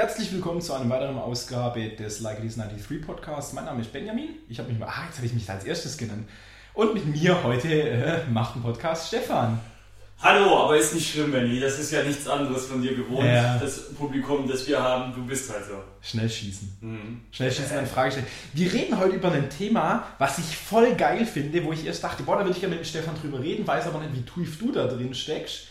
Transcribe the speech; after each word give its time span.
Herzlich 0.00 0.32
willkommen 0.32 0.62
zu 0.62 0.72
einer 0.72 0.88
weiteren 0.88 1.18
Ausgabe 1.18 1.90
des 1.90 2.20
Like 2.20 2.38
It 2.38 2.46
Is 2.46 2.56
93 2.56 3.06
Podcasts. 3.06 3.52
Mein 3.52 3.66
Name 3.66 3.82
ist 3.82 3.92
Benjamin. 3.92 4.30
Ich 4.48 4.58
habe 4.58 4.70
mich 4.70 4.78
mal, 4.78 4.86
ah, 4.86 5.04
jetzt 5.04 5.18
habe 5.18 5.26
ich 5.26 5.34
mich 5.34 5.50
als 5.50 5.64
erstes 5.64 5.98
genannt. 5.98 6.26
Und 6.72 6.94
mit 6.94 7.04
mir 7.04 7.42
heute 7.44 7.68
äh, 7.68 8.20
macht 8.32 8.56
ein 8.56 8.62
Podcast 8.62 9.08
Stefan. 9.08 9.60
Hallo, 10.22 10.64
aber 10.64 10.78
ist 10.78 10.94
nicht 10.94 11.12
schlimm, 11.12 11.32
Benny. 11.32 11.60
Das 11.60 11.78
ist 11.78 11.92
ja 11.92 12.02
nichts 12.02 12.26
anderes 12.26 12.64
von 12.64 12.80
dir 12.80 12.96
gewohnt. 12.96 13.26
Ja. 13.26 13.58
Das 13.58 13.92
Publikum, 13.92 14.48
das 14.48 14.66
wir 14.66 14.82
haben, 14.82 15.12
du 15.12 15.22
bist 15.26 15.52
halt 15.52 15.66
so. 15.66 15.74
Schnell 16.00 16.30
schießen. 16.30 16.78
Mhm. 16.80 17.20
Schnell 17.30 17.52
schießen, 17.52 17.76
eine 17.76 17.86
Frage 17.86 18.12
stellen. 18.12 18.26
Wir 18.54 18.72
reden 18.72 18.98
heute 18.98 19.16
über 19.16 19.30
ein 19.30 19.50
Thema, 19.50 20.06
was 20.16 20.38
ich 20.38 20.56
voll 20.56 20.94
geil 20.94 21.26
finde, 21.26 21.62
wo 21.62 21.74
ich 21.74 21.84
erst 21.84 22.02
dachte, 22.02 22.22
boah, 22.22 22.36
da 22.36 22.44
würde 22.44 22.52
ich 22.52 22.60
gerne 22.60 22.76
mit 22.76 22.86
Stefan 22.86 23.16
drüber 23.20 23.40
reden, 23.40 23.66
weiß 23.66 23.86
aber 23.86 24.00
nicht, 24.00 24.14
wie 24.14 24.22
tief 24.22 24.58
du 24.60 24.72
da 24.72 24.86
drin 24.86 25.12
steckst. 25.12 25.66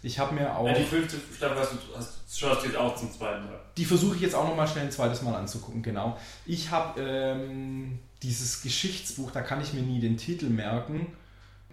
Ich 0.04 0.20
habe 0.20 0.36
mir 0.36 0.56
auch. 0.56 0.68
Ja, 0.68 0.74
die 0.74 0.84
fünfte 0.84 1.16
Staffel 1.36 1.58
hast 1.58 1.72
du, 1.72 1.78
hast, 1.98 2.38
schaust 2.38 2.64
du 2.64 2.68
jetzt 2.68 2.78
auch 2.78 2.96
zum 2.96 3.12
zweiten 3.12 3.46
Mal. 3.46 3.60
Die 3.78 3.86
versuche 3.86 4.16
ich 4.18 4.22
jetzt 4.22 4.36
auch 4.36 4.48
nochmal 4.48 4.68
schnell 4.68 4.84
ein 4.84 4.92
zweites 4.92 5.22
Mal 5.22 5.34
anzugucken, 5.34 5.82
genau. 5.82 6.18
Ich 6.46 6.70
habe 6.72 7.02
ähm, 7.02 8.00
dieses 8.22 8.62
Geschichtsbuch, 8.62 9.32
da 9.32 9.42
kann 9.42 9.62
ich 9.62 9.74
mir 9.74 9.82
nie 9.82 10.02
den 10.02 10.18
Titel 10.18 10.50
merken. 10.50 11.08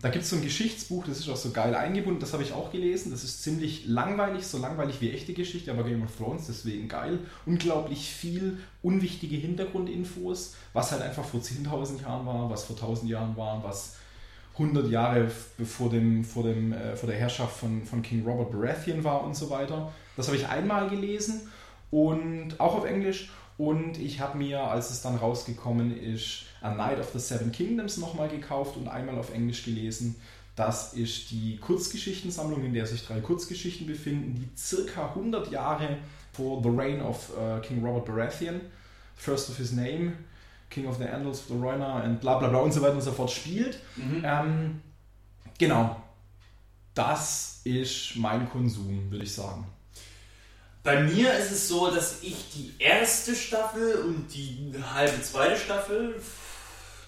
Da 0.01 0.09
gibt 0.09 0.25
es 0.25 0.31
so 0.31 0.37
ein 0.37 0.43
Geschichtsbuch, 0.43 1.05
das 1.05 1.19
ist 1.19 1.29
auch 1.29 1.37
so 1.37 1.51
geil 1.51 1.75
eingebunden, 1.75 2.21
das 2.21 2.33
habe 2.33 2.43
ich 2.43 2.55
auch 2.55 2.73
gelesen. 2.73 3.11
Das 3.11 3.23
ist 3.23 3.43
ziemlich 3.43 3.85
langweilig, 3.87 4.47
so 4.47 4.57
langweilig 4.57 5.01
wie 5.01 5.11
echte 5.11 5.35
Geschichte, 5.35 5.71
aber 5.73 5.85
Game 5.85 6.03
of 6.03 6.17
Thrones 6.17 6.47
deswegen 6.47 6.89
geil. 6.89 7.19
Unglaublich 7.45 8.09
viel 8.09 8.59
unwichtige 8.81 9.37
Hintergrundinfos, 9.37 10.55
was 10.73 10.93
halt 10.93 11.03
einfach 11.03 11.25
vor 11.25 11.41
10.000 11.41 12.03
Jahren 12.03 12.25
war, 12.25 12.49
was 12.49 12.65
vor 12.65 12.77
1.000 12.77 13.09
Jahren 13.09 13.37
war, 13.37 13.63
was 13.63 13.97
100 14.61 14.91
Jahre 14.91 15.29
vor, 15.65 15.89
dem, 15.89 16.23
vor, 16.23 16.43
dem, 16.43 16.73
äh, 16.73 16.95
vor 16.95 17.09
der 17.09 17.19
Herrschaft 17.19 17.57
von, 17.57 17.83
von 17.85 18.03
King 18.03 18.25
Robert 18.25 18.53
Baratheon 18.53 19.03
war 19.03 19.25
und 19.25 19.35
so 19.35 19.49
weiter. 19.49 19.93
Das 20.17 20.27
habe 20.27 20.37
ich 20.37 20.47
einmal 20.49 20.91
gelesen 20.91 21.49
und 21.91 22.61
auch 22.61 22.75
auf 22.75 22.85
Englisch. 22.85 23.31
Und 23.57 23.99
ich 23.99 24.21
habe 24.21 24.39
mir, 24.39 24.63
als 24.63 24.91
es 24.91 25.03
dann 25.03 25.17
rausgekommen 25.17 25.99
ist, 25.99 26.45
A 26.63 26.75
Night 26.75 26.99
of 26.99 27.11
the 27.13 27.19
Seven 27.19 27.53
Kingdoms 27.53 27.97
nochmal 27.97 28.29
gekauft 28.29 28.77
und 28.77 28.89
einmal 28.89 29.19
auf 29.19 29.35
Englisch 29.35 29.65
gelesen. 29.65 30.17
Das 30.57 30.95
ist 30.95 31.31
die 31.31 31.57
Kurzgeschichtensammlung, 31.59 32.65
in 32.65 32.75
der 32.75 32.87
sich 32.87 33.07
drei 33.07 33.21
Kurzgeschichten 33.21 33.87
befinden, 33.87 34.35
die 34.35 34.49
circa 34.59 35.09
100 35.09 35.51
Jahre 35.51 35.99
vor 36.33 36.63
The 36.63 36.71
Reign 36.71 37.03
of 37.03 37.31
uh, 37.31 37.61
King 37.61 37.85
Robert 37.85 38.07
Baratheon, 38.07 38.61
First 39.17 39.51
of 39.51 39.57
His 39.57 39.73
Name, 39.73 40.13
King 40.71 40.87
of 40.87 40.99
the 40.99 41.05
Andals 41.05 41.47
the 41.49 41.55
Rhoynar 41.55 42.05
und 42.05 42.21
bla 42.21 42.39
bla 42.39 42.49
bla 42.49 42.61
und 42.61 42.73
so 42.73 42.81
weiter 42.81 42.95
und 42.95 43.03
so 43.03 43.13
fort 43.13 43.31
spielt. 43.31 43.79
Mhm. 43.97 44.23
Ähm, 44.25 44.83
genau. 45.59 46.01
Das 46.95 47.61
ist 47.65 48.17
mein 48.17 48.49
Konsum, 48.51 49.11
würde 49.11 49.25
ich 49.25 49.35
sagen. 49.35 49.67
Bei 50.83 51.03
mir 51.03 51.35
ist 51.35 51.51
es 51.51 51.69
so, 51.69 51.91
dass 51.91 52.23
ich 52.23 52.51
die 52.55 52.73
erste 52.79 53.35
Staffel 53.35 53.97
und 54.07 54.33
die 54.33 54.73
halbe 54.95 55.21
zweite 55.23 55.57
Staffel 55.57 56.21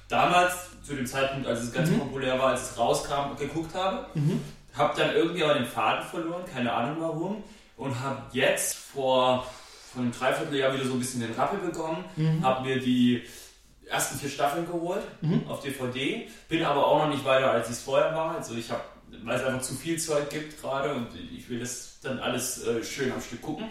damals, 0.09 0.53
zu 0.83 0.95
dem 0.95 1.07
Zeitpunkt, 1.07 1.47
als 1.47 1.61
es 1.61 1.73
ganz 1.73 1.89
mhm. 1.91 2.01
populär 2.01 2.39
war, 2.39 2.49
als 2.49 2.73
es 2.73 2.79
rauskam, 2.79 3.37
geguckt 3.39 3.75
habe. 3.75 4.07
Mhm. 4.15 4.41
Habe 4.75 4.95
dann 5.01 5.15
irgendwie 5.15 5.45
aber 5.45 5.55
den 5.55 5.67
Faden 5.67 6.07
verloren, 6.07 6.45
keine 6.53 6.73
Ahnung 6.73 6.97
warum. 7.01 7.45
Und 7.77 7.99
habe 8.01 8.21
jetzt 8.33 8.77
vor, 8.77 9.47
vor 9.93 10.03
einem 10.03 10.13
Dreivierteljahr 10.13 10.75
wieder 10.75 10.85
so 10.85 10.93
ein 10.93 10.99
bisschen 10.99 11.21
den 11.21 11.33
Rappel 11.33 11.61
bekommen. 11.61 12.05
Mhm. 12.17 12.43
Habe 12.43 12.69
mir 12.69 12.81
die 12.81 13.23
ersten 13.93 14.19
vier 14.19 14.31
Staffeln 14.31 14.67
geholt 14.67 15.03
mhm. 15.21 15.45
auf 15.49 15.61
DVD. 15.61 16.27
Bin 16.49 16.65
aber 16.65 16.87
auch 16.87 17.05
noch 17.05 17.15
nicht 17.15 17.25
weiter, 17.25 17.51
als 17.51 17.69
ich 17.69 17.75
es 17.75 17.83
vorher 17.83 18.15
war. 18.15 18.37
Also 18.37 18.55
ich 18.55 18.71
habe, 18.71 18.83
weil 19.23 19.39
es 19.39 19.45
einfach 19.45 19.63
zu 19.63 19.75
viel 19.75 19.99
Zeug 19.99 20.31
gibt 20.31 20.61
gerade 20.61 20.95
und 20.95 21.09
ich 21.37 21.49
will 21.49 21.61
das 21.61 21.99
dann 22.03 22.19
alles 22.19 22.67
äh, 22.67 22.83
schön 22.83 23.13
am 23.13 23.21
Stück 23.21 23.43
gucken. 23.43 23.67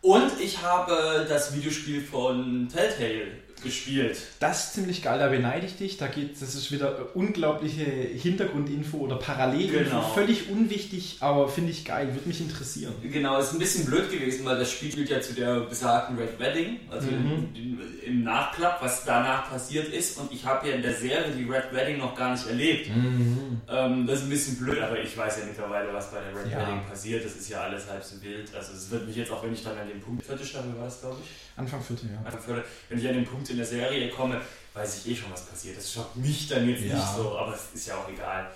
Und 0.00 0.38
ich 0.38 0.60
habe 0.60 1.24
das 1.26 1.54
Videospiel 1.54 2.02
von 2.02 2.68
Telltale 2.68 3.28
gespielt. 3.62 4.16
Das 4.40 4.64
ist 4.64 4.74
ziemlich 4.74 5.02
geil, 5.02 5.18
da 5.18 5.28
beneide 5.28 5.66
ich 5.66 5.76
dich. 5.76 5.96
Da 5.96 6.06
geht, 6.06 6.40
das 6.40 6.54
ist 6.54 6.70
wieder 6.70 7.14
unglaubliche 7.14 7.84
Hintergrundinfo 7.84 8.98
oder 8.98 9.16
Parallelinfo. 9.16 9.90
Genau. 9.90 10.02
Völlig 10.14 10.50
unwichtig, 10.50 11.16
aber 11.20 11.48
finde 11.48 11.70
ich 11.70 11.84
geil, 11.84 12.08
würde 12.12 12.28
mich 12.28 12.40
interessieren. 12.40 12.92
Genau, 13.02 13.38
ist 13.38 13.52
ein 13.52 13.58
bisschen 13.58 13.86
blöd 13.86 14.10
gewesen, 14.10 14.44
weil 14.44 14.58
das 14.58 14.70
Spiel 14.70 14.92
spielt 14.92 15.10
ja 15.10 15.20
zu 15.20 15.34
der 15.34 15.60
besagten 15.60 16.16
Red 16.18 16.38
Wedding, 16.38 16.80
also 16.90 17.08
mhm. 17.10 17.78
im 18.04 18.24
Nachklapp, 18.24 18.82
was 18.82 19.04
danach 19.04 19.50
passiert 19.50 19.88
ist. 19.88 20.18
Und 20.18 20.32
ich 20.32 20.44
habe 20.44 20.68
ja 20.68 20.74
in 20.74 20.82
der 20.82 20.94
Serie 20.94 21.32
die 21.36 21.44
Red 21.44 21.72
Wedding 21.72 21.98
noch 21.98 22.14
gar 22.14 22.32
nicht 22.32 22.46
erlebt. 22.46 22.88
Mhm. 22.94 23.60
Ähm, 23.68 24.06
das 24.06 24.18
ist 24.18 24.24
ein 24.24 24.30
bisschen 24.30 24.56
blöd, 24.58 24.80
aber 24.80 25.00
ich 25.00 25.16
weiß 25.16 25.38
ja 25.38 25.46
mittlerweile, 25.46 25.92
was 25.92 26.10
bei 26.10 26.18
der 26.20 26.38
Red 26.38 26.52
ja. 26.52 26.60
Wedding 26.60 26.84
passiert. 26.88 27.24
Das 27.24 27.34
ist 27.34 27.48
ja 27.48 27.62
alles 27.62 27.88
halb 27.88 28.02
so 28.02 28.20
wild. 28.22 28.54
Also 28.54 28.72
es 28.72 28.90
wird 28.90 29.06
mich 29.06 29.16
jetzt 29.16 29.30
auch, 29.30 29.42
wenn 29.42 29.52
ich 29.52 29.62
dann 29.64 29.76
an 29.78 29.88
den 29.88 30.00
Punkt, 30.00 30.24
vierte 30.24 30.44
Staffel 30.44 30.76
war 30.76 30.84
das, 30.84 31.00
glaube 31.00 31.16
ich. 31.22 31.28
Anfang 31.56 31.82
vierte, 31.82 32.06
ja. 32.06 32.18
Anfang 32.24 32.42
vierte, 32.42 32.64
wenn 32.88 32.98
ich 32.98 33.08
an 33.08 33.14
den 33.14 33.24
Punkt 33.24 33.48
in 33.50 33.56
der 33.56 33.66
Serie 33.66 34.10
komme, 34.10 34.40
weiß 34.74 34.98
ich 34.98 35.12
eh 35.12 35.16
schon, 35.16 35.32
was 35.32 35.46
passiert. 35.46 35.76
Das 35.76 35.92
schockt 35.92 36.16
mich 36.16 36.48
dann 36.48 36.68
jetzt 36.68 36.82
ja. 36.82 36.94
nicht 36.96 37.16
so, 37.16 37.38
aber 37.38 37.54
es 37.54 37.68
ist 37.74 37.86
ja 37.86 37.96
auch 37.96 38.08
egal. 38.08 38.50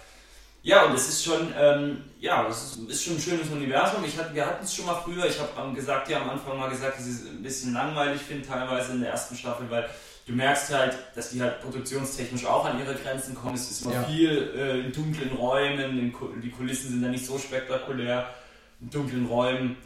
Ja, 0.62 0.84
und 0.84 0.94
es 0.94 1.08
ist 1.08 1.24
schon, 1.24 1.52
ähm, 1.56 2.04
ja, 2.20 2.46
es 2.48 2.76
ist, 2.76 2.90
ist, 2.90 3.04
schon 3.04 3.14
ein 3.14 3.20
schönes 3.20 3.48
Universum. 3.48 4.04
Ich 4.04 4.18
hatte, 4.18 4.34
wir 4.34 4.44
hatten 4.44 4.64
es 4.64 4.74
schon 4.74 4.86
mal 4.86 4.96
früher. 4.96 5.24
Ich 5.26 5.38
habe 5.38 5.74
gesagt, 5.74 6.10
ja 6.10 6.20
am 6.20 6.30
Anfang 6.30 6.58
mal 6.58 6.68
gesagt, 6.68 6.98
dass 6.98 7.06
ich 7.06 7.14
es 7.14 7.26
ein 7.26 7.42
bisschen 7.42 7.72
langweilig 7.72 8.20
finde, 8.20 8.46
teilweise 8.46 8.92
in 8.92 9.00
der 9.00 9.10
ersten 9.10 9.36
Staffel, 9.36 9.70
weil 9.70 9.88
du 10.26 10.32
merkst 10.32 10.74
halt, 10.74 10.98
dass 11.14 11.30
die 11.30 11.40
halt 11.40 11.60
produktionstechnisch 11.62 12.44
auch 12.44 12.64
an 12.64 12.78
ihre 12.80 12.94
Grenzen 12.96 13.34
kommen. 13.34 13.54
Es 13.54 13.70
ist 13.70 13.82
immer 13.82 13.94
ja. 13.94 14.02
viel 14.04 14.52
äh, 14.56 14.80
in 14.80 14.92
dunklen 14.92 15.30
Räumen, 15.30 16.12
die 16.42 16.50
Kulissen 16.50 16.90
sind 16.90 17.02
dann 17.02 17.12
nicht 17.12 17.24
so 17.24 17.38
spektakulär, 17.38 18.28
in 18.80 18.90
dunklen 18.90 19.26
Räumen. 19.26 19.76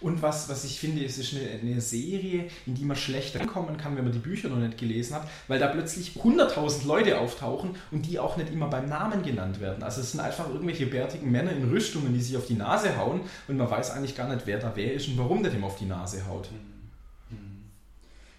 Und 0.00 0.22
was, 0.22 0.48
was 0.48 0.64
ich 0.64 0.80
finde, 0.80 1.04
es 1.04 1.18
ist 1.18 1.34
eine, 1.34 1.48
eine, 1.60 1.80
Serie, 1.80 2.48
in 2.66 2.74
die 2.74 2.84
man 2.84 2.96
schlechter 2.96 3.44
kommen 3.46 3.76
kann, 3.76 3.96
wenn 3.96 4.04
man 4.04 4.12
die 4.12 4.18
Bücher 4.18 4.48
noch 4.48 4.56
nicht 4.56 4.78
gelesen 4.78 5.14
hat, 5.14 5.28
weil 5.48 5.58
da 5.58 5.68
plötzlich 5.68 6.12
100.000 6.12 6.86
Leute 6.86 7.18
auftauchen 7.18 7.76
und 7.90 8.06
die 8.06 8.18
auch 8.18 8.36
nicht 8.36 8.52
immer 8.52 8.68
beim 8.68 8.88
Namen 8.88 9.22
genannt 9.22 9.60
werden. 9.60 9.82
Also 9.82 10.00
es 10.00 10.12
sind 10.12 10.20
einfach 10.20 10.48
irgendwelche 10.48 10.86
bärtigen 10.86 11.30
Männer 11.30 11.52
in 11.52 11.68
Rüstungen, 11.68 12.14
die 12.14 12.20
sich 12.20 12.36
auf 12.36 12.46
die 12.46 12.54
Nase 12.54 12.96
hauen 12.96 13.22
und 13.48 13.56
man 13.56 13.70
weiß 13.70 13.90
eigentlich 13.90 14.16
gar 14.16 14.28
nicht, 14.28 14.46
wer 14.46 14.58
da 14.58 14.72
wer 14.74 14.94
ist 14.94 15.08
und 15.08 15.18
warum 15.18 15.42
der 15.42 15.52
dem 15.52 15.64
auf 15.64 15.76
die 15.76 15.86
Nase 15.86 16.26
haut. 16.26 16.48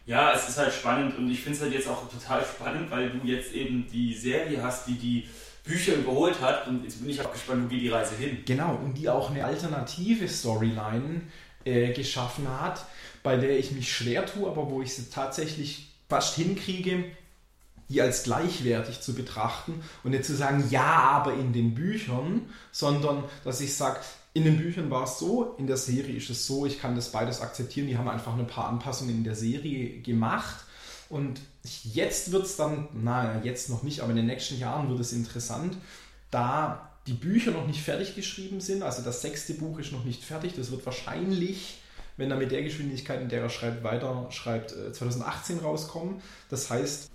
Ja, 0.05 0.33
es 0.33 0.49
ist 0.49 0.57
halt 0.57 0.73
spannend 0.73 1.17
und 1.17 1.29
ich 1.29 1.41
finde 1.41 1.57
es 1.57 1.63
halt 1.63 1.73
jetzt 1.73 1.87
auch 1.87 2.09
total 2.09 2.43
spannend, 2.43 2.89
weil 2.89 3.11
du 3.11 3.25
jetzt 3.25 3.53
eben 3.53 3.87
die 3.91 4.13
Serie 4.13 4.61
hast, 4.61 4.87
die 4.87 4.95
die 4.95 5.29
Bücher 5.63 5.95
überholt 5.95 6.41
hat 6.41 6.67
und 6.67 6.83
jetzt 6.83 6.99
bin 6.99 7.09
ich 7.09 7.21
auch 7.21 7.31
gespannt, 7.31 7.65
wo 7.65 7.67
geht 7.67 7.81
die 7.81 7.89
Reise 7.89 8.15
hin. 8.15 8.39
Genau, 8.45 8.75
und 8.75 8.95
die 8.95 9.09
auch 9.09 9.29
eine 9.29 9.45
alternative 9.45 10.27
Storyline 10.27 11.21
äh, 11.65 11.93
geschaffen 11.93 12.47
hat, 12.47 12.85
bei 13.23 13.37
der 13.37 13.59
ich 13.59 13.71
mich 13.71 13.93
schwer 13.93 14.25
tue, 14.25 14.49
aber 14.49 14.69
wo 14.69 14.81
ich 14.81 14.93
sie 14.93 15.09
tatsächlich 15.09 15.91
fast 16.09 16.35
hinkriege, 16.35 17.05
die 17.89 18.01
als 18.01 18.23
gleichwertig 18.23 19.01
zu 19.01 19.13
betrachten 19.13 19.83
und 20.03 20.11
nicht 20.11 20.25
zu 20.25 20.35
sagen, 20.35 20.63
ja, 20.69 20.83
aber 20.83 21.33
in 21.33 21.53
den 21.53 21.75
Büchern, 21.75 22.49
sondern 22.71 23.25
dass 23.43 23.61
ich 23.61 23.75
sage, 23.75 23.99
in 24.33 24.45
den 24.45 24.57
Büchern 24.57 24.89
war 24.89 25.03
es 25.03 25.19
so, 25.19 25.55
in 25.57 25.67
der 25.67 25.77
Serie 25.77 26.15
ist 26.15 26.29
es 26.29 26.47
so, 26.47 26.65
ich 26.65 26.79
kann 26.79 26.95
das 26.95 27.11
beides 27.11 27.41
akzeptieren. 27.41 27.87
Die 27.87 27.97
haben 27.97 28.07
einfach 28.07 28.37
ein 28.37 28.47
paar 28.47 28.69
Anpassungen 28.69 29.13
in 29.13 29.23
der 29.25 29.35
Serie 29.35 29.99
gemacht. 29.99 30.55
Und 31.09 31.41
jetzt 31.83 32.31
wird 32.31 32.45
es 32.45 32.55
dann, 32.55 32.87
naja, 32.93 33.41
jetzt 33.43 33.69
noch 33.69 33.83
nicht, 33.83 34.01
aber 34.01 34.11
in 34.11 34.17
den 34.17 34.25
nächsten 34.27 34.57
Jahren 34.57 34.89
wird 34.89 34.99
es 34.99 35.13
interessant, 35.13 35.77
da 36.31 36.91
die 37.07 37.13
Bücher 37.13 37.51
noch 37.51 37.67
nicht 37.67 37.81
fertig 37.81 38.15
geschrieben 38.15 38.61
sind. 38.61 38.83
Also 38.83 39.01
das 39.01 39.21
sechste 39.21 39.53
Buch 39.53 39.79
ist 39.79 39.91
noch 39.91 40.03
nicht 40.03 40.23
fertig. 40.23 40.53
Das 40.55 40.71
wird 40.71 40.85
wahrscheinlich, 40.85 41.79
wenn 42.17 42.29
er 42.29 42.37
mit 42.37 42.51
der 42.51 42.63
Geschwindigkeit, 42.63 43.21
in 43.21 43.29
der 43.29 43.41
er 43.41 43.49
schreibt, 43.49 43.83
weiter 43.83 44.27
schreibt, 44.29 44.71
2018 44.71 45.59
äh, 45.59 45.61
rauskommen. 45.63 46.21
Das 46.49 46.69
heißt, 46.69 47.09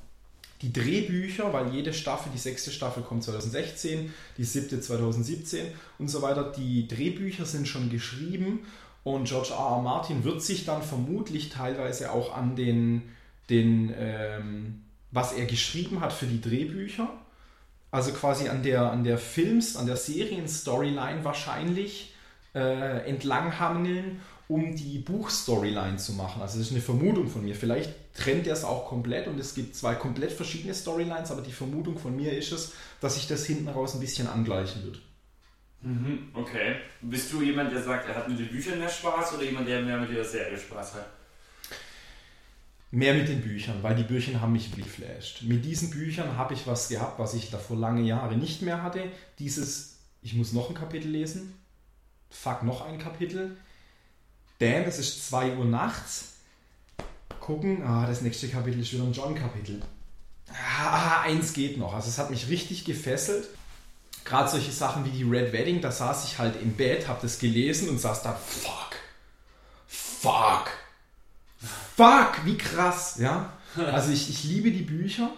die 0.62 0.72
Drehbücher, 0.72 1.52
weil 1.52 1.72
jede 1.74 1.92
Staffel, 1.92 2.32
die 2.34 2.38
sechste 2.38 2.70
Staffel 2.70 3.02
kommt 3.02 3.24
2016, 3.24 4.12
die 4.38 4.44
siebte 4.44 4.80
2017 4.80 5.66
und 5.98 6.08
so 6.08 6.22
weiter. 6.22 6.52
Die 6.56 6.88
Drehbücher 6.88 7.44
sind 7.44 7.68
schon 7.68 7.90
geschrieben 7.90 8.60
und 9.04 9.28
George 9.28 9.50
R. 9.50 9.76
R. 9.76 9.82
Martin 9.82 10.24
wird 10.24 10.42
sich 10.42 10.64
dann 10.64 10.82
vermutlich 10.82 11.50
teilweise 11.50 12.10
auch 12.10 12.34
an 12.34 12.56
den, 12.56 13.02
den 13.50 13.94
ähm, 13.96 14.84
was 15.10 15.32
er 15.32 15.46
geschrieben 15.46 16.00
hat 16.00 16.12
für 16.12 16.26
die 16.26 16.40
Drehbücher, 16.40 17.08
also 17.90 18.12
quasi 18.12 18.48
an 18.48 18.62
der, 18.62 18.90
an 18.90 19.04
der 19.04 19.18
Films, 19.18 19.76
an 19.76 19.86
der 19.86 19.96
Serien-Storyline 19.96 21.24
wahrscheinlich 21.24 22.14
äh, 22.54 23.08
entlanghangeln 23.08 24.20
um 24.48 24.76
die 24.76 24.98
Buchstoryline 24.98 25.96
zu 25.96 26.12
machen. 26.12 26.40
Also 26.40 26.58
das 26.58 26.68
ist 26.68 26.72
eine 26.72 26.82
Vermutung 26.82 27.28
von 27.28 27.42
mir. 27.42 27.54
Vielleicht 27.54 27.92
trennt 28.14 28.46
er 28.46 28.52
es 28.52 28.64
auch 28.64 28.86
komplett 28.86 29.26
und 29.26 29.40
es 29.40 29.54
gibt 29.54 29.74
zwei 29.74 29.94
komplett 29.94 30.32
verschiedene 30.32 30.74
Storylines, 30.74 31.30
aber 31.32 31.42
die 31.42 31.52
Vermutung 31.52 31.98
von 31.98 32.14
mir 32.14 32.32
ist 32.32 32.52
es, 32.52 32.72
dass 33.00 33.16
sich 33.16 33.26
das 33.26 33.44
hinten 33.44 33.68
raus 33.68 33.94
ein 33.94 34.00
bisschen 34.00 34.28
angleichen 34.28 34.84
wird. 34.84 35.02
Mhm, 35.82 36.28
okay. 36.32 36.76
Bist 37.00 37.32
du 37.32 37.42
jemand, 37.42 37.72
der 37.72 37.82
sagt, 37.82 38.08
er 38.08 38.14
hat 38.14 38.28
mit 38.28 38.38
den 38.38 38.48
Büchern 38.48 38.78
mehr 38.78 38.88
Spaß 38.88 39.34
oder 39.34 39.42
jemand, 39.42 39.68
der 39.68 39.82
mehr 39.82 39.98
mit 39.98 40.10
der 40.10 40.24
Serie 40.24 40.56
Spaß 40.56 40.94
hat? 40.94 41.06
Mehr 42.96 43.14
mit 43.14 43.28
den 43.28 43.42
Büchern, 43.42 43.82
weil 43.82 43.94
die 43.94 44.04
Bücher 44.04 44.40
haben 44.40 44.52
mich 44.52 44.74
geflasht. 44.74 45.42
Mit 45.42 45.64
diesen 45.64 45.90
Büchern 45.90 46.36
habe 46.36 46.54
ich 46.54 46.66
was 46.66 46.88
gehabt, 46.88 47.18
was 47.18 47.34
ich 47.34 47.50
davor 47.50 47.76
lange 47.76 48.02
Jahre 48.02 48.36
nicht 48.36 48.62
mehr 48.62 48.82
hatte. 48.82 49.04
Dieses, 49.38 49.98
ich 50.22 50.34
muss 50.34 50.52
noch 50.52 50.70
ein 50.70 50.74
Kapitel 50.74 51.10
lesen. 51.10 51.52
Fuck, 52.30 52.62
noch 52.62 52.86
ein 52.86 52.98
Kapitel 52.98 53.56
damn, 54.58 54.84
es 54.84 54.98
ist 54.98 55.28
2 55.28 55.56
Uhr 55.56 55.64
nachts. 55.64 56.32
Gucken, 57.40 57.82
ah, 57.84 58.06
das 58.06 58.22
nächste 58.22 58.48
Kapitel 58.48 58.80
ist 58.80 58.92
wieder 58.92 59.04
ein 59.04 59.12
John-Kapitel. 59.12 59.80
Ah, 60.48 61.22
eins 61.22 61.52
geht 61.52 61.78
noch. 61.78 61.94
Also 61.94 62.08
es 62.08 62.18
hat 62.18 62.30
mich 62.30 62.48
richtig 62.48 62.84
gefesselt. 62.84 63.48
Gerade 64.24 64.50
solche 64.50 64.72
Sachen 64.72 65.04
wie 65.04 65.10
die 65.10 65.22
Red 65.22 65.52
Wedding, 65.52 65.80
da 65.80 65.92
saß 65.92 66.24
ich 66.24 66.38
halt 66.38 66.60
im 66.60 66.72
Bett, 66.72 67.06
hab 67.06 67.20
das 67.20 67.38
gelesen 67.38 67.88
und 67.88 68.00
saß 68.00 68.22
da, 68.24 68.32
fuck, 68.32 68.96
fuck, 69.86 70.70
fuck, 71.58 72.44
wie 72.44 72.56
krass, 72.56 73.16
ja. 73.18 73.52
Also 73.76 74.12
ich, 74.12 74.30
ich 74.30 74.44
liebe 74.44 74.70
die 74.70 74.82
Bücher. 74.82 75.30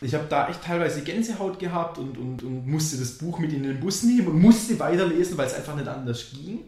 Ich 0.00 0.14
habe 0.14 0.26
da 0.28 0.48
echt 0.48 0.62
teilweise 0.62 1.02
Gänsehaut 1.02 1.58
gehabt 1.58 1.98
und, 1.98 2.18
und, 2.18 2.42
und 2.42 2.66
musste 2.66 2.96
das 2.96 3.18
Buch 3.18 3.38
mit 3.38 3.52
in 3.52 3.62
den 3.62 3.78
Bus 3.78 4.02
nehmen 4.02 4.28
und 4.28 4.40
musste 4.40 4.78
weiterlesen, 4.80 5.36
weil 5.38 5.46
es 5.46 5.54
einfach 5.54 5.76
nicht 5.76 5.88
anders 5.88 6.26
ging. 6.32 6.64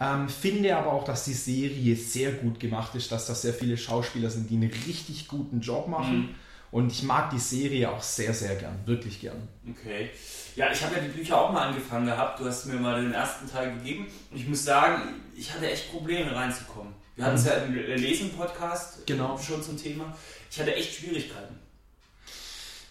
Ähm, 0.00 0.28
finde 0.28 0.76
aber 0.76 0.92
auch, 0.92 1.02
dass 1.02 1.24
die 1.24 1.32
Serie 1.32 1.96
sehr 1.96 2.32
gut 2.32 2.60
gemacht 2.60 2.94
ist, 2.94 3.10
dass 3.10 3.26
da 3.26 3.34
sehr 3.34 3.52
viele 3.52 3.76
Schauspieler 3.76 4.30
sind, 4.30 4.48
die 4.48 4.54
einen 4.54 4.70
richtig 4.86 5.26
guten 5.26 5.60
Job 5.60 5.88
machen. 5.88 6.18
Mhm. 6.18 6.28
Und 6.70 6.92
ich 6.92 7.02
mag 7.02 7.30
die 7.30 7.38
Serie 7.38 7.90
auch 7.90 8.02
sehr, 8.02 8.34
sehr 8.34 8.54
gern, 8.54 8.78
wirklich 8.84 9.20
gern. 9.20 9.48
Okay. 9.68 10.10
Ja, 10.54 10.70
ich 10.70 10.82
habe 10.84 10.96
ja 10.96 11.00
die 11.00 11.08
Bücher 11.08 11.40
auch 11.40 11.52
mal 11.52 11.68
angefangen 11.68 12.06
gehabt. 12.06 12.38
Du 12.38 12.44
hast 12.44 12.66
mir 12.66 12.74
mal 12.74 13.02
den 13.02 13.12
ersten 13.12 13.50
Teil 13.50 13.74
gegeben. 13.74 14.06
Und 14.30 14.36
ich 14.36 14.46
muss 14.46 14.64
sagen, 14.64 15.14
ich 15.38 15.52
hatte 15.52 15.70
echt 15.70 15.90
Probleme 15.90 16.34
reinzukommen. 16.34 16.92
Wir 17.16 17.24
hatten 17.24 17.36
es 17.36 17.44
mhm. 17.44 17.48
ja 17.48 17.54
im 17.56 18.00
Lesen-Podcast 18.00 19.06
genau. 19.06 19.38
schon 19.38 19.62
zum 19.62 19.76
Thema. 19.76 20.16
Ich 20.50 20.58
hatte 20.58 20.74
echt 20.74 20.94
Schwierigkeiten. 20.94 21.56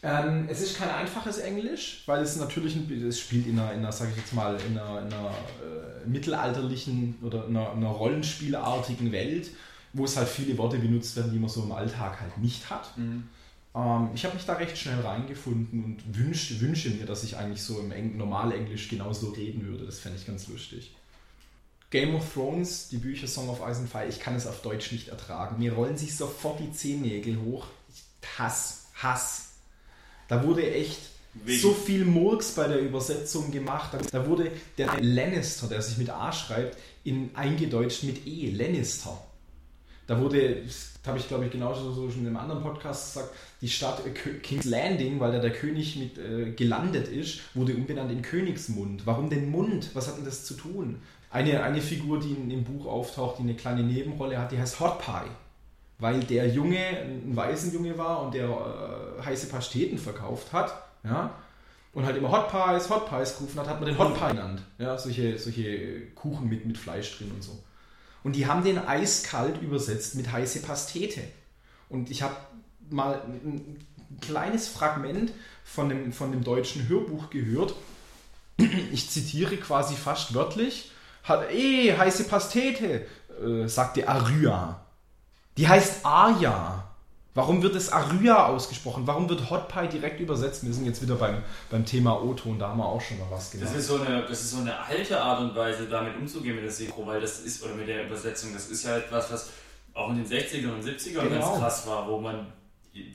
Ähm, 0.03 0.47
es 0.49 0.61
ist 0.61 0.77
kein 0.77 0.89
einfaches 0.89 1.39
Englisch, 1.39 2.03
weil 2.05 2.21
es 2.21 2.35
natürlich 2.35 2.75
ein, 2.75 3.07
es 3.07 3.19
spielt 3.19 3.47
in 3.47 3.57
einer, 3.59 3.73
in 3.73 3.79
einer 3.79 3.91
sage 3.91 4.11
ich 4.11 4.17
jetzt 4.17 4.33
mal, 4.33 4.57
in 4.69 4.77
einer, 4.77 5.01
in 5.01 5.07
einer 5.11 5.29
äh, 5.29 6.07
mittelalterlichen 6.07 7.15
oder 7.23 7.45
in 7.47 7.57
einer, 7.57 7.71
in 7.71 7.77
einer, 7.79 7.89
rollenspielartigen 7.89 9.11
Welt, 9.11 9.49
wo 9.93 10.05
es 10.05 10.15
halt 10.15 10.29
viele 10.29 10.57
Worte 10.57 10.77
benutzt 10.77 11.15
werden, 11.15 11.31
die 11.31 11.39
man 11.39 11.49
so 11.49 11.63
im 11.63 11.71
Alltag 11.71 12.21
halt 12.21 12.37
nicht 12.37 12.69
hat. 12.69 12.95
Mhm. 12.97 13.27
Ähm, 13.73 14.09
ich 14.13 14.23
habe 14.23 14.35
mich 14.35 14.45
da 14.45 14.53
recht 14.53 14.77
schnell 14.77 14.99
reingefunden 14.99 15.83
und 15.83 16.15
wünsche, 16.15 16.61
wünsche 16.61 16.91
mir, 16.91 17.07
dass 17.07 17.23
ich 17.23 17.35
eigentlich 17.37 17.63
so 17.63 17.79
im 17.79 17.91
Eng 17.91 18.17
Normalenglisch 18.17 18.89
genauso 18.89 19.31
reden 19.31 19.65
würde. 19.65 19.85
Das 19.85 19.99
fände 19.99 20.19
ich 20.19 20.27
ganz 20.27 20.47
lustig. 20.47 20.91
Game 21.89 22.15
of 22.15 22.33
Thrones, 22.33 22.89
die 22.89 22.97
Bücher 22.97 23.27
Song 23.27 23.49
of 23.49 23.59
Ice 23.59 23.79
and 23.79 23.89
Fire, 23.89 24.07
ich 24.07 24.19
kann 24.19 24.35
es 24.35 24.45
auf 24.45 24.61
Deutsch 24.61 24.91
nicht 24.91 25.07
ertragen. 25.07 25.57
Mir 25.57 25.73
rollen 25.73 25.97
sich 25.97 26.15
sofort 26.15 26.59
die 26.59 26.71
Zehennägel 26.71 27.39
hoch. 27.41 27.67
Ich 27.93 28.03
Hass, 28.37 28.87
Hass. 28.95 29.49
Da 30.27 30.43
wurde 30.43 30.69
echt 30.69 30.99
Wegen. 31.33 31.61
so 31.61 31.73
viel 31.73 32.03
Murks 32.03 32.51
bei 32.51 32.67
der 32.67 32.79
Übersetzung 32.79 33.51
gemacht. 33.51 33.91
Da 34.11 34.27
wurde 34.27 34.51
der 34.77 35.01
Lannister, 35.01 35.67
der 35.67 35.81
sich 35.81 35.97
mit 35.97 36.09
A 36.09 36.31
schreibt, 36.31 36.77
in 37.03 37.31
eingedeutscht 37.35 38.03
mit 38.03 38.27
E, 38.27 38.51
Lannister. 38.51 39.17
Da 40.07 40.19
wurde, 40.21 40.63
das 40.63 40.91
habe 41.05 41.17
ich 41.19 41.27
glaube 41.27 41.45
ich 41.45 41.51
genauso 41.51 41.91
so 41.91 42.09
schon 42.09 42.21
in 42.21 42.27
einem 42.27 42.37
anderen 42.37 42.63
Podcast 42.63 43.13
gesagt, 43.13 43.33
die 43.61 43.67
Stadt 43.69 44.01
King's 44.41 44.65
Landing, 44.65 45.19
weil 45.19 45.33
da 45.33 45.39
der 45.39 45.51
König 45.51 45.97
mit 45.97 46.17
äh, 46.17 46.51
gelandet 46.51 47.09
ist, 47.09 47.39
wurde 47.53 47.75
umbenannt 47.75 48.11
in 48.11 48.21
Königsmund. 48.21 49.05
Warum 49.05 49.29
denn 49.29 49.49
Mund? 49.51 49.89
Was 49.93 50.07
hat 50.07 50.17
denn 50.17 50.25
das 50.25 50.45
zu 50.45 50.53
tun? 50.53 51.01
Eine, 51.29 51.63
eine 51.63 51.81
Figur, 51.81 52.19
die 52.19 52.31
in, 52.31 52.51
im 52.51 52.63
Buch 52.63 52.85
auftaucht, 52.85 53.39
die 53.39 53.43
eine 53.43 53.55
kleine 53.55 53.83
Nebenrolle 53.83 54.39
hat, 54.39 54.51
die 54.51 54.57
heißt 54.57 54.79
Hot 54.79 54.99
Pie 54.99 55.29
weil 55.99 56.23
der 56.23 56.47
Junge 56.47 56.77
ein 56.77 57.35
Waisenjunge 57.35 57.97
war 57.97 58.21
und 58.21 58.33
der 58.33 58.47
äh, 58.47 59.23
heiße 59.23 59.47
Pasteten 59.47 59.97
verkauft 59.97 60.53
hat, 60.53 60.71
ja, 61.03 61.33
und 61.93 62.05
halt 62.05 62.17
immer 62.17 62.31
Hot 62.31 62.51
Pies, 62.51 62.89
Hot 62.89 63.09
Pies 63.09 63.37
gerufen 63.37 63.59
hat, 63.59 63.67
hat 63.67 63.79
man 63.79 63.89
den 63.89 63.97
Hot 63.97 64.13
Pie 64.13 64.27
genannt. 64.27 64.61
Ja, 64.77 64.97
solche, 64.99 65.39
solche 65.39 66.01
Kuchen 66.13 66.47
mit, 66.47 66.65
mit 66.65 66.77
Fleisch 66.77 67.17
drin 67.17 67.31
und 67.31 67.43
so. 67.43 67.57
Und 68.23 68.35
die 68.35 68.45
haben 68.45 68.63
den 68.63 68.77
eiskalt 68.77 69.59
übersetzt 69.61 70.13
mit 70.15 70.31
heiße 70.31 70.61
Pastete. 70.61 71.21
Und 71.89 72.11
ich 72.11 72.21
habe 72.21 72.35
mal 72.89 73.21
ein 73.25 73.77
kleines 74.21 74.67
Fragment 74.67 75.31
von 75.63 75.89
dem, 75.89 76.11
von 76.11 76.31
dem 76.31 76.43
deutschen 76.43 76.87
Hörbuch 76.87 77.31
gehört. 77.31 77.73
Ich 78.91 79.09
zitiere 79.09 79.57
quasi 79.57 79.95
fast 79.95 80.35
wörtlich. 80.35 80.91
Hat, 81.27 81.51
eh, 81.51 81.95
heiße 81.95 82.25
Pastete, 82.25 83.05
äh, 83.43 83.67
sagte 83.67 84.07
Arya. 84.07 84.79
Die 85.57 85.67
heißt 85.67 86.05
Arya. 86.05 86.83
Warum 87.37 87.61
wird 87.61 87.75
es 87.75 87.91
Arya 87.91 88.47
ausgesprochen? 88.47 89.05
Warum 89.05 89.29
wird 89.29 89.51
Hot 89.51 89.67
Pie 89.67 89.87
direkt 89.87 90.19
übersetzt? 90.19 90.65
Wir 90.65 90.73
sind 90.73 90.85
jetzt 90.85 91.03
wieder 91.03 91.15
beim, 91.15 91.43
beim 91.69 91.85
Thema 91.85 92.19
O-Ton, 92.23 92.57
da 92.57 92.69
haben 92.69 92.79
wir 92.79 92.85
auch 92.87 92.99
schon 92.99 93.19
mal 93.19 93.27
was 93.29 93.51
gemacht. 93.51 93.69
Das 93.69 93.77
ist, 93.77 93.87
so 93.87 94.01
eine, 94.01 94.23
das 94.23 94.41
ist 94.41 94.51
so 94.51 94.61
eine 94.61 94.79
alte 94.79 95.21
Art 95.21 95.41
und 95.41 95.55
Weise, 95.55 95.87
damit 95.87 96.15
umzugehen 96.15 96.55
mit 96.55 96.63
der 96.63 96.71
Synchro, 96.71 97.05
weil 97.05 97.21
das 97.21 97.41
ist, 97.41 97.63
oder 97.63 97.75
mit 97.75 97.87
der 97.87 98.05
Übersetzung, 98.05 98.53
das 98.53 98.69
ist 98.69 98.85
ja 98.85 98.97
etwas, 98.97 99.31
was 99.31 99.49
auch 99.93 100.09
in 100.09 100.15
den 100.15 100.25
60ern 100.25 100.73
und 100.73 100.83
70ern 100.83 101.21
genau. 101.21 101.29
ganz 101.29 101.59
krass 101.59 101.87
war, 101.87 102.07
wo 102.07 102.19
man 102.19 102.47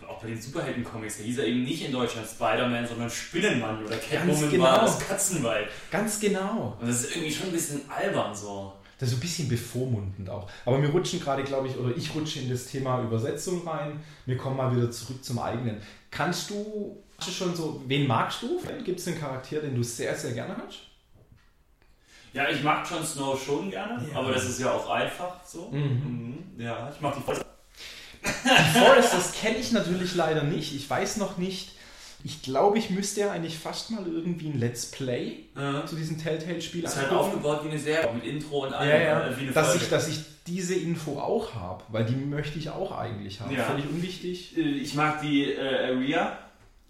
auch 0.06 0.20
bei 0.20 0.28
den 0.28 0.40
Superhelden-Comics, 0.40 1.18
da 1.18 1.24
hieß 1.24 1.38
er 1.38 1.46
eben 1.46 1.62
nicht 1.64 1.84
in 1.84 1.92
Deutschland 1.92 2.26
Spider-Man, 2.26 2.86
sondern 2.86 3.10
Spinnenmann 3.10 3.84
oder 3.84 3.96
Catwoman 3.96 4.50
genau. 4.50 4.64
war 4.64 4.80
das 4.80 4.98
Katzenwald. 4.98 5.68
Ganz 5.90 6.20
genau. 6.20 6.76
Und 6.80 6.88
das 6.88 7.04
ist 7.04 7.16
irgendwie 7.16 7.32
schon 7.32 7.46
ein 7.46 7.52
bisschen 7.52 7.82
albern 7.90 8.34
so 8.34 8.72
das 9.02 9.08
ist 9.08 9.16
so 9.16 9.18
ein 9.18 9.26
bisschen 9.26 9.48
bevormundend 9.48 10.30
auch. 10.30 10.48
Aber 10.64 10.80
wir 10.80 10.88
rutschen 10.90 11.18
gerade, 11.18 11.42
glaube 11.42 11.66
ich, 11.66 11.76
oder 11.76 11.92
ich 11.96 12.14
rutsche 12.14 12.38
in 12.38 12.48
das 12.48 12.66
Thema 12.66 13.02
Übersetzung 13.02 13.66
rein. 13.66 13.98
Wir 14.26 14.36
kommen 14.36 14.56
mal 14.56 14.76
wieder 14.76 14.92
zurück 14.92 15.24
zum 15.24 15.40
eigenen. 15.40 15.82
Kannst 16.08 16.50
du, 16.50 17.02
hast 17.18 17.26
du 17.26 17.32
schon 17.32 17.56
so, 17.56 17.82
wen 17.88 18.06
magst 18.06 18.42
du? 18.42 18.62
Gibt 18.84 19.00
es 19.00 19.08
einen 19.08 19.18
Charakter, 19.18 19.60
den 19.60 19.74
du 19.74 19.82
sehr, 19.82 20.14
sehr 20.14 20.34
gerne 20.34 20.56
hast? 20.56 20.78
Ja, 22.32 22.48
ich 22.48 22.62
mag 22.62 22.88
Jon 22.88 23.04
Snow 23.04 23.36
schon 23.44 23.70
gerne, 23.72 24.08
ja. 24.08 24.16
aber 24.16 24.30
das 24.30 24.44
ist 24.44 24.60
ja 24.60 24.70
auch 24.70 24.88
einfach 24.88 25.44
so. 25.44 25.68
Mhm. 25.72 26.46
Mhm. 26.56 26.60
Ja, 26.60 26.88
ich 26.94 27.00
mag 27.00 27.16
die 27.16 27.22
Forest. 27.22 27.44
Die 28.24 28.78
Forest, 28.78 29.14
das 29.14 29.32
kenne 29.32 29.58
ich 29.58 29.72
natürlich 29.72 30.14
leider 30.14 30.44
nicht. 30.44 30.74
Ich 30.74 30.88
weiß 30.88 31.16
noch 31.16 31.38
nicht, 31.38 31.72
ich 32.24 32.42
glaube, 32.42 32.78
ich 32.78 32.90
müsste 32.90 33.22
ja 33.22 33.32
eigentlich 33.32 33.58
fast 33.58 33.90
mal 33.90 34.06
irgendwie 34.06 34.48
ein 34.48 34.60
Let's 34.60 34.86
Play 34.86 35.44
ja. 35.56 35.84
zu 35.86 35.96
diesem 35.96 36.18
Telltale-Spiel 36.22 36.82
Das 36.82 36.94
ist 36.94 37.02
halt 37.02 37.12
aufgebaut 37.12 37.64
wie 37.64 37.70
eine 37.70 37.78
Serie, 37.78 38.12
mit 38.12 38.24
Intro 38.24 38.66
und 38.66 38.72
allem. 38.72 38.90
Ja, 38.90 39.00
ja. 39.00 39.26
Äh, 39.28 39.52
dass, 39.52 39.74
ich, 39.74 39.88
dass 39.88 40.08
ich 40.08 40.20
diese 40.46 40.74
Info 40.74 41.18
auch 41.18 41.54
habe, 41.54 41.82
weil 41.88 42.04
die 42.04 42.14
möchte 42.14 42.58
ich 42.58 42.70
auch 42.70 42.96
eigentlich 42.96 43.40
haben. 43.40 43.54
Ja. 43.54 43.64
Völlig 43.64 43.86
unwichtig. 43.86 44.56
Äh, 44.56 44.60
ich 44.60 44.94
mag 44.94 45.20
die 45.20 45.52
äh, 45.52 45.92
Aria. 45.92 46.38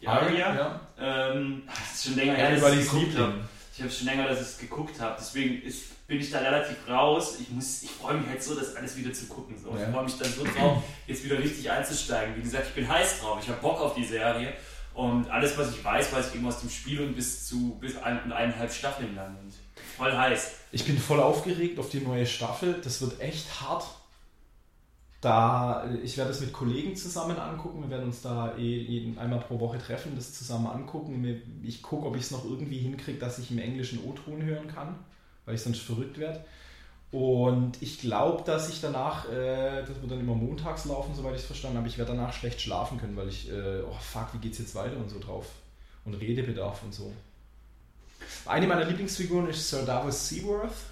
Die 0.00 0.08
Aria. 0.08 0.54
Ja. 0.54 0.80
Ähm, 1.00 1.62
das 1.66 1.94
ist 1.94 2.04
schon 2.04 2.16
länger 2.16 2.34
her, 2.34 2.54
geguckt 2.56 3.18
habe. 3.18 3.34
Ich 3.74 3.80
habe 3.80 3.90
schon 3.90 4.06
länger, 4.06 4.28
dass 4.28 4.40
ich 4.40 4.46
es 4.48 4.58
geguckt 4.58 5.00
habe. 5.00 5.16
Deswegen 5.18 5.62
ist, 5.62 6.06
bin 6.06 6.20
ich 6.20 6.30
da 6.30 6.40
relativ 6.40 6.76
raus. 6.88 7.38
Ich, 7.40 7.48
muss, 7.48 7.82
ich 7.82 7.90
freue 7.90 8.18
mich 8.18 8.28
halt 8.28 8.42
so, 8.42 8.54
das 8.54 8.76
alles 8.76 8.96
wieder 8.96 9.12
zu 9.12 9.26
gucken. 9.26 9.56
So. 9.58 9.70
Ja. 9.70 9.86
Ich 9.86 9.94
freue 9.94 10.04
mich 10.04 10.18
dann 10.18 10.30
so 10.30 10.44
drauf, 10.44 10.82
jetzt 11.06 11.24
wieder 11.24 11.38
richtig 11.38 11.70
einzusteigen. 11.70 12.36
Wie 12.36 12.42
gesagt, 12.42 12.66
ich 12.68 12.74
bin 12.74 12.86
heiß 12.86 13.20
drauf. 13.20 13.38
Ich 13.42 13.48
habe 13.48 13.60
Bock 13.60 13.80
auf 13.80 13.94
die 13.94 14.04
Serie. 14.04 14.52
Und 14.92 15.30
alles, 15.30 15.56
was 15.56 15.70
ich 15.70 15.82
weiß, 15.82 16.12
weiß 16.12 16.28
ich 16.28 16.34
eben 16.34 16.46
aus 16.46 16.60
dem 16.60 16.68
Spiel 16.68 17.00
und 17.00 17.16
bis 17.16 17.46
zu 17.46 17.78
bis 17.80 17.96
ein, 17.96 18.30
eineinhalb 18.30 18.70
Staffeln 18.72 19.14
lang. 19.14 19.38
Und 19.42 19.54
voll 19.96 20.14
heiß. 20.14 20.50
Ich 20.72 20.84
bin 20.84 20.98
voll 20.98 21.20
aufgeregt 21.20 21.78
auf 21.78 21.88
die 21.88 22.00
neue 22.00 22.26
Staffel. 22.26 22.78
Das 22.84 23.00
wird 23.00 23.20
echt 23.20 23.62
hart. 23.62 23.84
Da, 25.22 25.88
ich 26.02 26.18
werde 26.18 26.32
es 26.32 26.40
mit 26.40 26.52
Kollegen 26.52 26.96
zusammen 26.96 27.38
angucken. 27.38 27.80
Wir 27.82 27.90
werden 27.90 28.06
uns 28.06 28.22
da 28.22 28.58
eh 28.58 29.14
einmal 29.16 29.38
pro 29.38 29.60
Woche 29.60 29.78
treffen, 29.78 30.16
das 30.16 30.34
zusammen 30.34 30.66
angucken. 30.66 31.24
Ich 31.62 31.80
gucke, 31.80 32.06
ob 32.06 32.16
ich 32.16 32.22
es 32.22 32.32
noch 32.32 32.44
irgendwie 32.44 32.78
hinkriege, 32.78 33.20
dass 33.20 33.38
ich 33.38 33.52
im 33.52 33.58
englischen 33.58 34.00
O-Ton 34.04 34.42
hören 34.42 34.66
kann, 34.66 34.96
weil 35.46 35.54
ich 35.54 35.62
sonst 35.62 35.80
verrückt 35.80 36.18
werde. 36.18 36.44
Und 37.12 37.80
ich 37.80 38.00
glaube, 38.00 38.42
dass 38.42 38.68
ich 38.68 38.80
danach, 38.80 39.30
äh, 39.30 39.84
das 39.86 40.00
wird 40.00 40.10
dann 40.10 40.18
immer 40.18 40.34
montags 40.34 40.86
laufen, 40.86 41.14
soweit 41.14 41.34
ich 41.34 41.42
es 41.42 41.46
verstanden 41.46 41.78
habe, 41.78 41.86
ich 41.86 41.98
werde 41.98 42.16
danach 42.16 42.32
schlecht 42.32 42.60
schlafen 42.60 42.98
können, 42.98 43.16
weil 43.16 43.28
ich, 43.28 43.48
äh, 43.48 43.82
oh 43.82 43.96
fuck, 44.00 44.28
wie 44.32 44.38
geht's 44.38 44.58
jetzt 44.58 44.74
weiter 44.74 44.96
und 44.96 45.08
so 45.08 45.20
drauf. 45.20 45.46
Und 46.04 46.14
Redebedarf 46.14 46.82
und 46.82 46.92
so. 46.92 47.12
Eine 48.44 48.66
meiner 48.66 48.86
Lieblingsfiguren 48.86 49.46
ist 49.48 49.70
Sir 49.70 49.84
Davos 49.84 50.28
Seaworth 50.28 50.91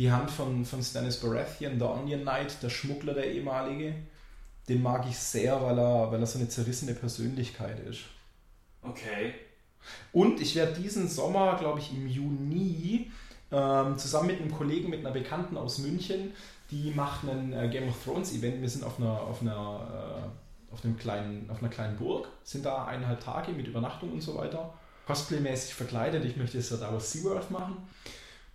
die 0.00 0.10
Hand 0.10 0.30
von, 0.30 0.64
von 0.64 0.82
Stannis 0.82 1.18
Baratheon, 1.18 1.78
der 1.78 1.90
Onion 1.90 2.22
Knight, 2.22 2.62
der 2.62 2.70
Schmuggler, 2.70 3.12
der 3.12 3.30
ehemalige. 3.30 3.94
Den 4.66 4.82
mag 4.82 5.04
ich 5.06 5.18
sehr, 5.18 5.60
weil 5.60 5.78
er, 5.78 6.10
weil 6.10 6.18
er 6.18 6.26
so 6.26 6.38
eine 6.38 6.48
zerrissene 6.48 6.94
Persönlichkeit 6.94 7.78
ist. 7.80 8.00
Okay. 8.80 9.34
Und 10.14 10.40
ich 10.40 10.56
werde 10.56 10.80
diesen 10.80 11.06
Sommer, 11.06 11.54
glaube 11.58 11.80
ich, 11.80 11.92
im 11.92 12.08
Juni 12.08 13.10
ähm, 13.52 13.98
zusammen 13.98 14.28
mit 14.28 14.40
einem 14.40 14.50
Kollegen, 14.50 14.88
mit 14.88 15.00
einer 15.00 15.10
Bekannten 15.10 15.58
aus 15.58 15.76
München, 15.78 16.32
die 16.70 16.92
macht 16.92 17.24
ein 17.24 17.52
äh, 17.52 17.68
Game 17.68 17.86
of 17.86 18.02
Thrones 18.02 18.32
Event. 18.32 18.62
Wir 18.62 18.70
sind 18.70 18.84
auf 18.84 18.98
einer, 18.98 19.20
auf 19.20 19.42
einer, 19.42 20.30
äh, 20.72 20.72
auf 20.72 20.82
einem 20.82 20.96
kleinen, 20.96 21.50
auf 21.50 21.58
einer 21.58 21.70
kleinen 21.70 21.98
Burg, 21.98 22.26
sind 22.42 22.64
da 22.64 22.86
eineinhalb 22.86 23.20
Tage 23.20 23.52
mit 23.52 23.66
Übernachtung 23.68 24.12
und 24.12 24.22
so 24.22 24.34
weiter. 24.34 24.72
Cosplay-mäßig 25.06 25.74
verkleidet. 25.74 26.24
Ich 26.24 26.38
möchte 26.38 26.56
jetzt 26.56 26.72
da 26.72 26.76
Davos 26.76 27.12
Seaworth 27.12 27.50
machen. 27.50 27.76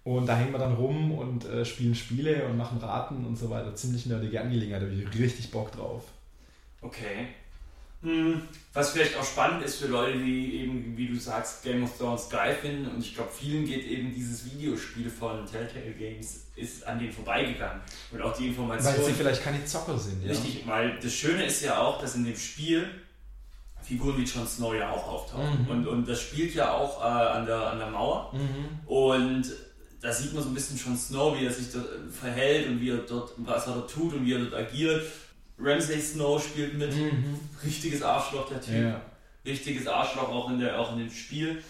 Und 0.05 0.27
da 0.27 0.37
hängen 0.37 0.51
wir 0.51 0.59
dann 0.59 0.75
rum 0.75 1.11
und 1.11 1.45
äh, 1.45 1.65
spielen 1.65 1.95
Spiele 1.95 2.45
und 2.45 2.57
machen 2.57 2.77
Raten 2.77 3.25
und 3.25 3.37
so 3.37 3.49
weiter. 3.49 3.75
Ziemlich 3.75 4.05
nerdige 4.05 4.39
Angelegenheit, 4.39 4.83
da 4.83 4.85
habe 4.85 4.95
ich 4.95 5.19
richtig 5.19 5.49
Bock 5.49 5.71
drauf. 5.71 6.03
Okay. 6.81 7.29
Hm, 8.03 8.39
was 8.71 8.91
vielleicht 8.91 9.17
auch 9.17 9.25
spannend 9.25 9.63
ist 9.63 9.77
für 9.77 9.87
Leute, 9.87 10.19
die 10.19 10.57
eben, 10.57 10.95
wie 10.95 11.07
du 11.07 11.15
sagst, 11.15 11.63
Game 11.63 11.83
of 11.83 11.97
Thrones 11.97 12.29
geil 12.29 12.53
finden, 12.53 12.87
und 12.87 12.99
ich 12.99 13.15
glaube, 13.15 13.31
vielen 13.33 13.65
geht 13.65 13.83
eben 13.83 14.13
dieses 14.13 14.45
Videospiel 14.45 15.09
von 15.09 15.43
Telltale 15.47 15.93
Games 15.97 16.45
ist 16.55 16.85
an 16.85 16.99
denen 16.99 17.11
vorbeigegangen. 17.11 17.81
Und 18.11 18.21
auch 18.21 18.37
die 18.37 18.49
Information. 18.49 18.93
Weil 18.93 19.03
sie 19.05 19.13
vielleicht 19.13 19.43
keine 19.43 19.65
Zocker 19.65 19.97
sind, 19.97 20.23
ja. 20.23 20.29
Richtig, 20.29 20.67
weil 20.67 20.99
das 20.99 21.13
Schöne 21.13 21.45
ist 21.45 21.63
ja 21.63 21.79
auch, 21.79 21.99
dass 21.99 22.13
in 22.13 22.25
dem 22.25 22.37
Spiel 22.37 22.87
Figuren 23.81 24.17
wie 24.17 24.23
Jon 24.23 24.47
Snow 24.47 24.75
ja 24.75 24.91
auch 24.91 25.07
auftauchen. 25.07 25.63
Mhm. 25.63 25.71
Und, 25.71 25.87
und 25.87 26.07
das 26.07 26.21
spielt 26.21 26.53
ja 26.53 26.73
auch 26.73 27.01
äh, 27.01 27.07
an, 27.07 27.45
der, 27.47 27.71
an 27.71 27.79
der 27.79 27.89
Mauer. 27.89 28.31
Mhm. 28.33 28.87
Und 28.87 29.45
da 30.01 30.11
sieht 30.11 30.33
man 30.33 30.43
so 30.43 30.49
ein 30.49 30.55
bisschen 30.55 30.77
schon 30.77 30.97
Snow, 30.97 31.37
wie 31.39 31.45
er 31.45 31.51
sich 31.51 31.71
dort 31.71 31.85
äh, 31.85 32.11
verhält 32.11 32.67
und 32.67 32.81
wie 32.81 32.89
er 32.89 32.97
dort, 32.97 33.33
was 33.37 33.67
er 33.67 33.73
dort 33.73 33.91
tut 33.91 34.13
und 34.13 34.25
wie 34.25 34.33
er 34.33 34.39
dort 34.39 34.53
agiert. 34.53 35.03
Ramsay 35.57 35.99
Snow 35.99 36.41
spielt 36.41 36.77
mit. 36.77 36.93
Mhm. 36.93 37.39
Richtiges 37.63 38.01
Arschloch, 38.01 38.49
der 38.49 38.61
Typ. 38.61 38.75
Ja. 38.75 39.01
Richtiges 39.45 39.87
Arschloch 39.87 40.29
auch 40.29 40.49
in, 40.49 40.59
der, 40.59 40.79
auch 40.79 40.93
in 40.93 40.99
dem 40.99 41.11
Spiel. 41.11 41.63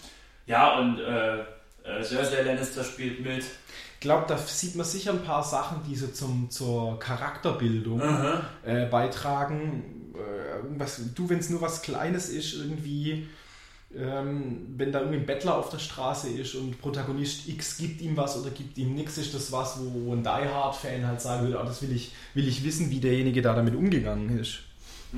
Ja, 0.46 0.78
und 0.78 0.98
äh, 0.98 1.40
äh, 1.86 2.02
Cersei 2.02 2.42
Lannister 2.42 2.84
spielt 2.84 3.24
mit. 3.24 3.44
Ich 3.44 4.00
glaube, 4.00 4.24
da 4.28 4.36
sieht 4.38 4.76
man 4.76 4.86
sicher 4.86 5.12
ein 5.12 5.24
paar 5.24 5.42
Sachen, 5.42 5.82
die 5.88 5.96
so 5.96 6.08
zum, 6.08 6.50
zur 6.50 6.98
Charakterbildung 6.98 8.00
äh, 8.64 8.86
beitragen. 8.86 10.12
Äh, 10.14 10.78
was, 10.78 11.00
du, 11.14 11.28
wenn 11.28 11.38
es 11.38 11.50
nur 11.50 11.60
was 11.60 11.82
Kleines 11.82 12.28
ist, 12.28 12.54
irgendwie 12.54 13.28
ähm, 13.94 14.74
wenn 14.76 14.92
da 14.92 15.00
irgendwie 15.00 15.18
ein 15.18 15.26
Bettler 15.26 15.56
auf 15.56 15.70
der 15.70 15.78
Straße 15.78 16.28
ist 16.30 16.54
und 16.54 16.80
Protagonist 16.80 17.48
X 17.48 17.78
gibt 17.78 18.00
ihm 18.00 18.16
was 18.16 18.36
oder 18.36 18.50
gibt 18.50 18.76
ihm 18.78 18.94
nichts, 18.94 19.16
ist 19.18 19.34
das 19.34 19.52
was, 19.52 19.78
wo 19.80 20.12
ein 20.12 20.22
Die 20.22 20.28
Hard-Fan 20.28 21.06
halt 21.06 21.20
sagen 21.20 21.46
würde, 21.46 21.58
oh, 21.60 21.64
das 21.64 21.82
will 21.82 21.94
ich, 21.94 22.12
will 22.34 22.48
ich 22.48 22.64
wissen, 22.64 22.90
wie 22.90 23.00
derjenige 23.00 23.42
da 23.42 23.54
damit 23.54 23.74
umgegangen 23.74 24.38
ist. 24.38 24.60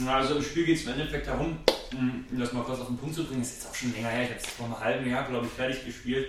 Also 0.06 0.36
im 0.36 0.42
Spiel 0.42 0.66
geht 0.66 0.76
es 0.76 0.84
im 0.84 0.92
Endeffekt 0.92 1.26
darum, 1.26 1.58
um 1.92 2.38
das 2.38 2.52
mal 2.52 2.62
kurz 2.62 2.80
auf 2.80 2.88
den 2.88 2.98
Punkt 2.98 3.14
zu 3.14 3.24
bringen, 3.24 3.40
das 3.40 3.50
ist 3.50 3.56
jetzt 3.56 3.70
auch 3.70 3.74
schon 3.74 3.92
länger 3.94 4.08
her, 4.08 4.24
ich 4.24 4.30
habe 4.30 4.40
es 4.40 4.46
vor 4.46 4.66
einem 4.66 4.78
halben 4.78 5.10
Jahr, 5.10 5.26
glaube 5.26 5.46
ich, 5.46 5.52
fertig 5.52 5.84
gespielt. 5.84 6.28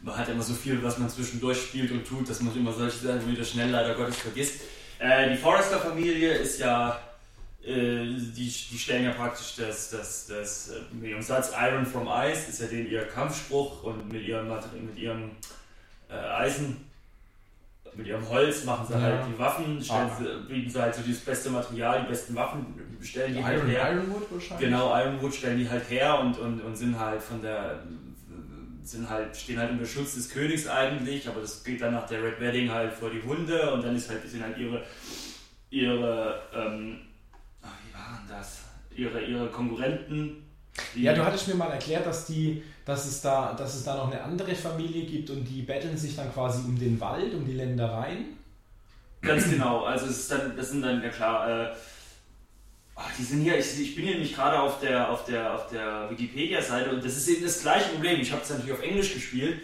Man 0.00 0.16
hat 0.16 0.28
immer 0.28 0.42
so 0.42 0.54
viel, 0.54 0.82
was 0.82 0.98
man 0.98 1.10
zwischendurch 1.10 1.60
spielt 1.60 1.90
und 1.90 2.06
tut, 2.06 2.28
dass 2.28 2.40
man 2.40 2.56
immer 2.56 2.72
solche 2.72 2.98
Sachen 2.98 3.30
wieder 3.30 3.44
schnell 3.44 3.70
leider 3.70 3.94
Gottes 3.94 4.16
vergisst. 4.16 4.62
Äh, 4.98 5.30
die 5.30 5.36
Forrester-Familie 5.36 6.32
ist 6.34 6.60
ja 6.60 7.00
die, 7.64 8.52
die 8.70 8.78
stellen 8.78 9.04
ja 9.04 9.12
praktisch 9.12 9.54
das, 9.56 9.90
das, 9.90 10.26
das 10.26 10.70
äh, 10.70 10.94
mit 10.94 11.10
ihrem 11.10 11.22
Satz 11.22 11.52
Iron 11.56 11.86
from 11.86 12.08
Ice, 12.08 12.50
ist 12.50 12.60
ja 12.60 12.66
den 12.66 12.90
ihr 12.90 13.04
Kampfspruch 13.06 13.84
und 13.84 14.12
mit 14.12 14.22
ihrem, 14.22 14.48
mit 14.48 14.98
ihrem 14.98 15.30
äh, 16.10 16.14
Eisen, 16.14 16.88
mit 17.94 18.06
ihrem 18.06 18.28
Holz 18.28 18.64
machen 18.64 18.86
sie 18.88 18.94
halt 18.94 19.14
ja. 19.14 19.20
halt 19.20 19.32
die 19.32 19.38
Waffen, 19.38 19.82
stellen 19.82 20.10
ah. 20.10 20.18
sie, 20.18 20.52
bieten 20.52 20.70
sie 20.70 20.82
halt 20.82 20.94
so 20.94 21.02
das 21.06 21.18
beste 21.18 21.50
Material, 21.50 22.02
die 22.02 22.08
besten 22.08 22.34
Waffen, 22.34 22.66
stellen 23.00 23.34
die 23.34 23.44
halt 23.44 23.58
Iron, 23.58 23.68
halt 23.68 23.78
her. 23.78 23.92
Ironwood 23.92 24.32
wahrscheinlich? 24.32 24.68
Genau, 24.68 24.98
Ironwood 24.98 25.34
stellen 25.34 25.58
die 25.58 25.68
halt 25.68 25.88
her 25.88 26.18
und, 26.18 26.38
und, 26.38 26.60
und 26.62 26.76
sind 26.76 26.98
halt 26.98 27.22
von 27.22 27.42
der 27.42 27.82
sind 28.84 29.08
halt, 29.08 29.36
stehen 29.36 29.60
halt 29.60 29.70
unter 29.70 29.86
Schutz 29.86 30.16
des 30.16 30.28
Königs 30.28 30.66
eigentlich, 30.66 31.28
aber 31.28 31.40
das 31.40 31.62
geht 31.62 31.80
dann 31.80 31.92
nach 31.92 32.08
der 32.08 32.20
Red 32.20 32.40
Wedding 32.40 32.68
halt 32.72 32.92
vor 32.92 33.10
die 33.10 33.22
Hunde 33.22 33.72
und 33.72 33.84
dann 33.84 33.94
ist 33.94 34.10
halt, 34.10 34.28
sind 34.28 34.42
halt 34.42 34.58
ihre, 34.58 34.82
ihre 35.70 36.42
ähm, 36.52 36.98
das, 38.28 38.60
ihre, 38.94 39.22
ihre 39.22 39.48
Konkurrenten. 39.48 40.48
Ja, 40.94 41.12
du 41.12 41.24
hattest 41.24 41.48
mir 41.48 41.54
mal 41.54 41.70
erklärt, 41.70 42.06
dass, 42.06 42.26
die, 42.26 42.62
dass, 42.84 43.06
es 43.06 43.20
da, 43.20 43.52
dass 43.52 43.74
es 43.74 43.84
da 43.84 43.96
noch 43.96 44.10
eine 44.10 44.22
andere 44.22 44.54
Familie 44.54 45.04
gibt 45.04 45.30
und 45.30 45.44
die 45.44 45.62
betteln 45.62 45.96
sich 45.96 46.16
dann 46.16 46.32
quasi 46.32 46.62
um 46.64 46.78
den 46.78 46.98
Wald, 47.00 47.34
um 47.34 47.44
die 47.44 47.54
Ländereien. 47.54 48.38
Ganz 49.20 49.48
genau, 49.50 49.84
also 49.84 50.06
es 50.06 50.18
ist 50.18 50.30
dann, 50.32 50.56
das 50.56 50.70
sind 50.70 50.82
dann, 50.82 51.02
ja 51.02 51.08
klar, 51.08 51.48
äh, 51.48 51.72
ach, 52.96 53.10
die 53.16 53.22
sind 53.22 53.42
hier, 53.42 53.56
ich, 53.56 53.80
ich 53.80 53.94
bin 53.94 54.04
hier 54.04 54.14
nämlich 54.14 54.34
gerade 54.34 54.58
auf 54.58 54.80
der, 54.80 55.10
auf 55.10 55.24
der, 55.26 55.54
auf 55.54 55.68
der 55.68 56.10
Wikipedia-Seite 56.10 56.90
und 56.90 57.04
das 57.04 57.16
ist 57.16 57.28
eben 57.28 57.44
das 57.44 57.62
gleiche 57.62 57.90
Problem. 57.90 58.20
Ich 58.20 58.32
habe 58.32 58.42
es 58.42 58.50
natürlich 58.50 58.72
auf 58.72 58.82
Englisch 58.82 59.14
gespielt, 59.14 59.60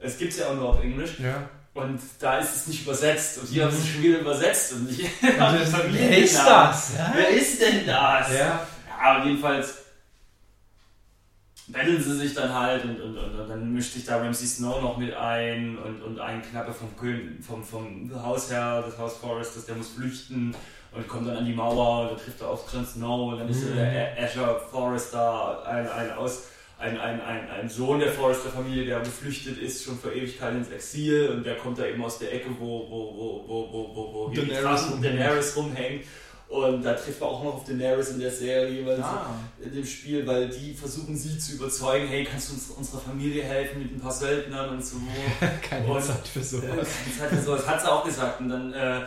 es 0.00 0.16
gibt 0.16 0.32
es 0.32 0.38
ja 0.38 0.48
auch 0.48 0.54
nur 0.54 0.70
auf 0.70 0.82
Englisch. 0.82 1.18
Ja. 1.20 1.48
Und 1.74 2.00
da 2.18 2.38
ist 2.38 2.54
es 2.54 2.66
nicht 2.66 2.82
übersetzt. 2.82 3.38
Und 3.38 3.48
hier 3.48 3.64
haben 3.64 3.72
sie 3.72 3.82
es 3.82 3.88
schon 3.88 4.02
wieder 4.02 4.18
übersetzt. 4.20 4.72
Und 4.74 4.90
ich 4.90 5.08
wer 5.22 6.18
ist 6.18 6.38
das? 6.38 6.96
Ja? 6.98 7.12
Wer 7.14 7.30
ist 7.30 7.60
denn 7.62 7.86
das? 7.86 8.32
Ja. 8.32 8.66
Aber 9.00 9.24
jedenfalls 9.24 9.82
betteln 11.68 12.02
sie 12.02 12.16
sich 12.16 12.34
dann 12.34 12.52
halt 12.52 12.84
und, 12.84 13.00
und, 13.00 13.16
und, 13.16 13.40
und, 13.40 13.48
dann 13.48 13.72
mischt 13.72 13.94
sich 13.94 14.04
da 14.04 14.18
Ramsey 14.18 14.46
Snow 14.46 14.82
noch 14.82 14.98
mit 14.98 15.14
ein 15.14 15.78
und, 15.78 16.02
und 16.02 16.20
ein 16.20 16.42
Knappe 16.42 16.72
vom, 16.72 16.94
König, 16.96 17.42
vom, 17.42 17.64
vom 17.64 18.10
Hausherr 18.14 18.82
des 18.82 18.98
House 18.98 19.16
Foresters, 19.16 19.66
der 19.66 19.76
muss 19.76 19.90
flüchten 19.90 20.54
und 20.92 21.08
kommt 21.08 21.28
dann 21.28 21.38
an 21.38 21.46
die 21.46 21.54
Mauer 21.54 22.02
und 22.02 22.10
dann 22.10 22.18
trifft 22.18 22.40
er 22.40 22.50
auf 22.50 22.70
Jon 22.72 22.84
Snow 22.84 23.32
und 23.32 23.38
dann 23.38 23.48
ist 23.48 23.64
mhm. 23.64 23.76
der 23.76 24.22
Asher 24.22 24.60
Forester 24.70 25.66
ein, 25.66 25.88
ein 25.88 26.12
aus 26.12 26.42
ein, 26.82 26.98
ein, 26.98 27.20
ein, 27.20 27.50
ein 27.50 27.68
Sohn 27.68 28.00
der 28.00 28.10
Forrester-Familie, 28.12 28.86
der 28.86 29.00
geflüchtet 29.00 29.58
ist, 29.58 29.84
schon 29.84 29.98
vor 29.98 30.12
Ewigkeit 30.12 30.54
ins 30.54 30.68
Exil 30.68 31.28
und 31.28 31.46
der 31.46 31.56
kommt 31.56 31.78
da 31.78 31.86
eben 31.86 32.02
aus 32.04 32.18
der 32.18 32.34
Ecke, 32.34 32.50
wo, 32.58 32.86
wo, 32.90 33.16
wo, 33.16 33.44
wo, 33.46 33.72
wo, 33.72 33.94
wo, 33.94 34.14
wo 34.14 34.34
Daenerys, 34.34 34.88
Daenerys 35.00 35.56
rumhängt. 35.56 36.04
Und 36.48 36.82
da 36.82 36.92
trifft 36.92 37.18
man 37.20 37.30
auch 37.30 37.44
noch 37.44 37.54
auf 37.54 37.64
Daenerys 37.64 38.10
in 38.10 38.20
der 38.20 38.30
Serie, 38.30 38.84
weil 38.84 39.00
ah. 39.00 39.26
sie, 39.58 39.64
in 39.68 39.74
dem 39.74 39.86
Spiel, 39.86 40.26
weil 40.26 40.48
die 40.48 40.74
versuchen 40.74 41.16
sie 41.16 41.38
zu 41.38 41.52
überzeugen, 41.52 42.08
hey, 42.08 42.24
kannst 42.24 42.50
du 42.50 42.54
uns 42.54 42.68
unserer 42.70 43.00
Familie 43.00 43.44
helfen 43.44 43.82
mit 43.82 43.92
ein 43.94 44.00
paar 44.00 44.12
Söldnern 44.12 44.70
und 44.70 44.84
so. 44.84 44.96
Keine 45.62 45.86
und, 45.86 46.02
Zeit 46.02 46.28
für 46.28 46.42
sowas. 46.42 46.66
Äh, 46.66 47.18
Zeit 47.18 47.30
für 47.30 47.40
sowas, 47.40 47.66
hat 47.66 47.80
sie 47.80 47.90
auch 47.90 48.04
gesagt. 48.04 48.40
Und 48.40 48.50
dann 48.50 48.72
äh, 48.74 49.00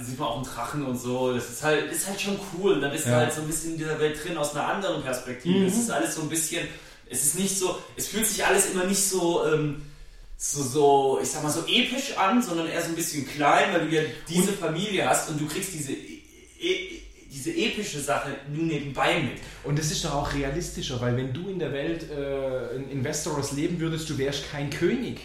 sieht 0.00 0.18
man 0.18 0.28
auch 0.28 0.36
einen 0.36 0.44
Drachen 0.44 0.86
und 0.86 0.96
so. 0.96 1.34
Das 1.34 1.50
ist 1.50 1.62
halt, 1.62 1.92
ist 1.92 2.08
halt 2.08 2.20
schon 2.20 2.38
cool. 2.54 2.74
Und 2.74 2.80
dann 2.80 2.92
bist 2.92 3.06
ja. 3.06 3.12
du 3.12 3.16
halt 3.18 3.32
so 3.34 3.42
ein 3.42 3.46
bisschen 3.46 3.72
in 3.72 3.78
dieser 3.78 3.98
Welt 4.00 4.24
drin 4.24 4.38
aus 4.38 4.54
einer 4.54 4.66
anderen 4.66 5.02
Perspektive. 5.02 5.58
Mhm. 5.58 5.66
Es 5.66 5.76
ist 5.76 5.90
alles 5.90 6.14
so 6.14 6.22
ein 6.22 6.28
bisschen 6.30 6.66
es 7.10 7.24
ist 7.24 7.38
nicht 7.38 7.58
so, 7.58 7.78
es 7.96 8.08
fühlt 8.08 8.26
sich 8.26 8.44
alles 8.44 8.70
immer 8.70 8.84
nicht 8.84 9.02
so, 9.02 9.44
ähm, 9.46 9.82
so, 10.36 10.62
so, 10.62 11.18
ich 11.22 11.30
sag 11.30 11.42
mal, 11.42 11.50
so 11.50 11.64
episch 11.66 12.16
an, 12.16 12.42
sondern 12.42 12.68
eher 12.68 12.82
so 12.82 12.88
ein 12.88 12.96
bisschen 12.96 13.26
klein, 13.26 13.72
weil 13.72 13.88
du 13.88 13.94
ja 13.94 14.02
diese 14.28 14.50
und 14.50 14.58
Familie 14.58 15.08
hast 15.08 15.30
und 15.30 15.40
du 15.40 15.46
kriegst 15.46 15.72
diese, 15.74 15.92
e, 15.92 16.22
e 16.60 17.00
diese 17.30 17.50
epische 17.50 18.00
Sache 18.00 18.30
nur 18.52 18.64
nebenbei 18.64 19.20
mit. 19.20 19.40
Und 19.64 19.78
es 19.78 19.90
ist 19.90 20.04
doch 20.04 20.14
auch 20.14 20.34
realistischer, 20.34 21.00
weil 21.00 21.16
wenn 21.16 21.32
du 21.32 21.48
in 21.48 21.58
der 21.58 21.72
Welt 21.72 22.08
äh, 22.10 22.76
in 22.76 23.02
Westeros 23.02 23.52
leben 23.52 23.80
würdest, 23.80 24.08
du 24.08 24.18
wärst 24.18 24.50
kein 24.50 24.70
König. 24.70 25.20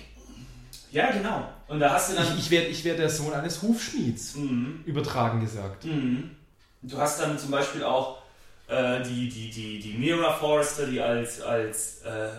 Ja, 0.92 1.12
genau. 1.12 1.48
Und 1.68 1.80
da 1.80 1.94
hast 1.94 2.12
du 2.12 2.16
dann. 2.16 2.26
Ich, 2.34 2.46
ich 2.46 2.52
wäre 2.52 2.66
ich 2.66 2.84
wär 2.84 2.96
der 2.96 3.10
Sohn 3.10 3.34
eines 3.34 3.62
Hufschmieds, 3.62 4.36
mhm. 4.36 4.84
übertragen 4.86 5.40
gesagt. 5.40 5.86
Mhm. 5.86 6.32
Du 6.82 6.98
hast 6.98 7.20
dann 7.20 7.38
zum 7.38 7.52
Beispiel 7.52 7.84
auch 7.84 8.18
äh, 8.70 9.04
die, 9.04 9.30
die, 9.30 9.50
die, 9.50 9.80
die 9.80 9.98
Mira 9.98 10.34
Forrester, 10.34 10.88
die 10.88 11.02
als, 11.02 11.42
als 11.42 12.02
äh, 12.04 12.30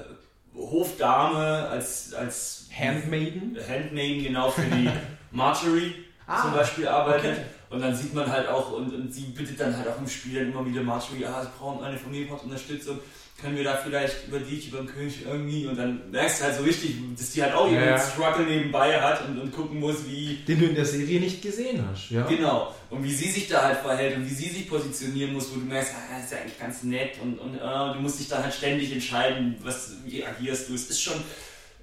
Hofdame, 0.55 1.69
als, 1.69 2.15
als 2.15 2.69
Handmaiden? 2.77 3.57
Handmaiden 3.69 4.25
genau 4.25 4.51
für 4.51 4.63
die 4.63 4.91
Marjorie 5.31 5.95
Ah, 6.31 6.43
zum 6.43 6.55
Beispiel 6.55 6.87
arbeitet. 6.87 7.33
okay. 7.33 7.45
Und 7.71 7.81
dann 7.81 7.95
sieht 7.95 8.15
man 8.15 8.31
halt 8.31 8.49
auch, 8.49 8.73
und, 8.73 8.95
und 8.95 9.13
sie 9.13 9.25
bittet 9.27 9.59
dann 9.59 9.77
halt 9.77 9.89
auch 9.89 9.99
im 9.99 10.09
Spiel 10.09 10.39
dann 10.41 10.53
immer 10.53 10.65
wieder 10.65 10.83
Marjorie, 10.83 11.27
ah, 11.27 11.43
ich 11.43 11.59
brauche 11.59 11.85
eine 11.85 11.97
Familie 11.97 12.27
braucht 12.27 12.45
Unterstützung, 12.45 13.01
können 13.41 13.57
wir 13.57 13.65
da 13.65 13.77
vielleicht 13.77 14.27
über 14.29 14.39
dich, 14.39 14.69
über 14.69 14.79
den 14.79 14.87
König 14.87 15.25
irgendwie, 15.27 15.67
und 15.67 15.77
dann 15.77 16.11
merkst 16.11 16.41
du 16.41 16.45
halt 16.45 16.57
so 16.57 16.63
richtig, 16.63 16.97
dass 17.19 17.31
die 17.31 17.43
halt 17.43 17.55
auch 17.55 17.71
Ja, 17.71 17.97
ihren. 17.97 18.01
Struggle 18.01 18.47
nebenbei 18.47 19.01
hat 19.01 19.27
und, 19.27 19.39
und 19.39 19.53
gucken 19.53 19.81
muss, 19.81 20.07
wie, 20.07 20.37
Den 20.47 20.59
du 20.61 20.67
in 20.67 20.75
der 20.75 20.85
Serie 20.85 21.21
nicht 21.21 21.43
gesehen 21.43 21.85
hast, 21.91 22.11
ja? 22.11 22.27
Genau. 22.27 22.75
Und 22.91 23.05
wie 23.05 23.13
sie 23.13 23.31
sich 23.31 23.49
da 23.49 23.63
halt 23.63 23.79
verhält 23.79 24.17
und 24.17 24.25
wie 24.29 24.35
sie 24.35 24.49
sich 24.49 24.69
positionieren 24.69 25.33
muss, 25.33 25.51
wo 25.51 25.55
du 25.55 25.65
merkst, 25.67 25.93
ah, 25.95 26.17
das 26.17 26.25
ist 26.27 26.33
ja 26.33 26.39
eigentlich 26.39 26.59
ganz 26.59 26.83
nett 26.83 27.19
und, 27.23 27.39
und 27.39 27.55
äh, 27.57 27.95
du 27.95 28.01
musst 28.01 28.19
dich 28.21 28.29
dann 28.29 28.43
halt 28.43 28.53
ständig 28.55 28.93
entscheiden, 28.93 29.57
was, 29.63 29.93
wie 30.05 30.25
agierst 30.25 30.69
du. 30.69 30.75
Es 30.75 30.91
ist 30.91 31.01
schon, 31.01 31.15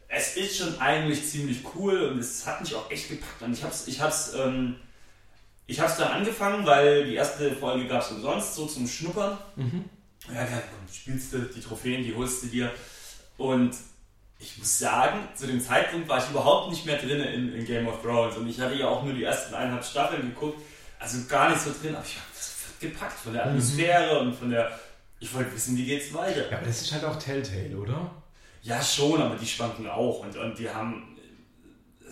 es 0.10 0.38
ist 0.38 0.58
schon 0.58 0.80
eigentlich 0.80 1.26
ziemlich 1.28 1.60
cool 1.76 1.98
und 2.04 2.20
es 2.20 2.46
hat 2.46 2.62
mich 2.62 2.76
auch 2.76 2.90
echt 2.92 3.10
gepackt. 3.10 3.42
Und 3.42 3.54
ich 3.54 3.64
hab's, 3.64 3.88
ich 3.88 4.00
hab's, 4.02 4.34
ähm, 4.38 4.76
ich 5.66 5.80
hab's 5.80 5.98
dann 5.98 6.12
angefangen, 6.14 6.66
weil 6.66 7.06
die 7.06 7.16
erste 7.16 7.52
Folge 7.52 7.88
gab's 7.88 8.12
umsonst, 8.12 8.56
so 8.56 8.66
zum 8.68 8.88
Schnuppern. 8.88 9.38
Mhm. 9.56 9.86
Ja, 10.34 10.46
dann 10.46 10.62
spielst 10.94 11.34
du 11.34 11.40
die 11.40 11.62
Trophäen, 11.62 12.04
die 12.04 12.16
holst 12.16 12.44
du 12.44 12.48
dir. 12.48 12.72
Und 13.38 13.76
ich 14.40 14.58
muss 14.58 14.80
sagen, 14.80 15.20
zu 15.36 15.48
dem 15.48 15.62
Zeitpunkt 15.62 16.08
war 16.08 16.24
ich 16.24 16.30
überhaupt 16.30 16.70
nicht 16.70 16.86
mehr 16.86 16.98
drin 16.98 17.22
in, 17.22 17.54
in 17.54 17.66
Game 17.66 17.88
of 17.88 18.02
Thrones. 18.02 18.36
Und 18.38 18.48
ich 18.48 18.60
hatte 18.60 18.76
ja 18.76 18.88
auch 18.88 19.04
nur 19.04 19.14
die 19.14 19.24
ersten 19.24 19.54
eineinhalb 19.54 19.84
Staffeln 19.84 20.34
geguckt. 20.34 20.62
Also 21.00 21.20
gar 21.28 21.50
nicht 21.50 21.62
so 21.62 21.72
drin, 21.72 21.96
aber 21.96 22.06
ich 22.06 22.16
war 22.16 22.24
sofort 22.34 22.80
gepackt 22.80 23.20
von 23.20 23.34
der 23.34 23.46
Atmosphäre 23.46 24.20
und 24.20 24.34
von 24.34 24.50
der. 24.50 24.80
Ich 25.20 25.34
wollte 25.34 25.54
wissen, 25.54 25.76
wie 25.78 25.86
geht's 25.86 26.14
weiter. 26.14 26.50
Ja, 26.52 26.58
aber 26.58 26.68
das 26.68 26.82
ist 26.82 26.92
halt 26.92 27.04
auch 27.04 27.18
Telltale, 27.18 27.76
oder? 27.76 28.12
Ja, 28.62 28.82
schon, 28.82 29.20
aber 29.22 29.36
die 29.36 29.48
schwanken 29.48 29.88
auch. 29.88 30.20
Und, 30.20 30.36
und 30.36 30.58
die 30.58 30.70
haben. 30.70 31.18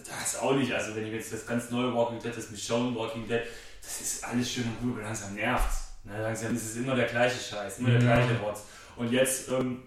Das 0.07 0.39
auch 0.39 0.53
nicht. 0.53 0.71
Also, 0.71 0.95
wenn 0.95 1.05
ich 1.07 1.13
jetzt 1.13 1.33
das 1.33 1.45
ganz 1.45 1.71
neue 1.71 1.93
Walking 1.93 2.19
Dead, 2.19 2.35
das 2.35 2.51
Michonne 2.51 2.95
Walking 2.95 3.27
Dead, 3.27 3.41
das 3.81 4.01
ist 4.01 4.23
alles 4.23 4.51
schön 4.51 4.65
und 4.65 4.81
gut, 4.81 4.93
aber 4.93 5.03
langsam 5.03 5.33
nervt's. 5.33 5.84
Ne, 6.05 6.21
langsam 6.21 6.55
ist 6.55 6.65
es 6.65 6.75
immer 6.77 6.95
der 6.95 7.07
gleiche 7.07 7.39
Scheiß, 7.39 7.79
immer 7.79 7.89
der 7.89 8.01
Ja. 8.01 8.15
gleiche 8.15 8.39
Rotz. 8.39 8.61
Und 8.95 9.11
jetzt, 9.11 9.49
ähm, 9.49 9.81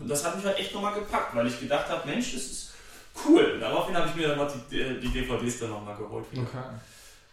das 0.00 0.24
hat 0.24 0.36
mich 0.36 0.44
halt 0.44 0.58
echt 0.58 0.72
nochmal 0.74 0.94
gepackt, 0.94 1.34
weil 1.34 1.46
ich 1.46 1.60
gedacht 1.60 1.88
habe, 1.88 2.08
Mensch, 2.08 2.32
das 2.32 2.42
ist 2.42 2.72
cool. 3.26 3.44
Und 3.54 3.60
daraufhin 3.60 3.96
habe 3.96 4.08
ich 4.08 4.14
mir 4.14 4.28
dann 4.28 4.38
noch 4.38 4.50
die, 4.70 5.00
die 5.00 5.08
DVDs 5.08 5.58
dann 5.60 5.70
nochmal 5.70 5.96
geholt. 5.96 6.24
Okay. 6.32 6.62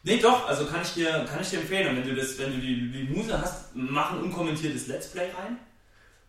Nee, 0.04 0.18
doch, 0.18 0.48
also 0.48 0.66
kann 0.66 0.82
ich 0.82 0.94
dir, 0.94 1.26
kann 1.30 1.42
ich 1.42 1.50
dir 1.50 1.60
empfehlen. 1.60 1.90
Und 1.90 1.98
wenn 2.04 2.10
du 2.10 2.16
das, 2.16 2.38
wenn 2.38 2.52
du 2.54 2.60
die, 2.60 2.92
die 2.92 3.04
Muse 3.14 3.40
hast, 3.42 3.76
mach 3.76 4.12
ein 4.14 4.20
unkommentiertes 4.24 4.88
Let's 4.88 5.08
Play 5.08 5.30
rein 5.38 5.58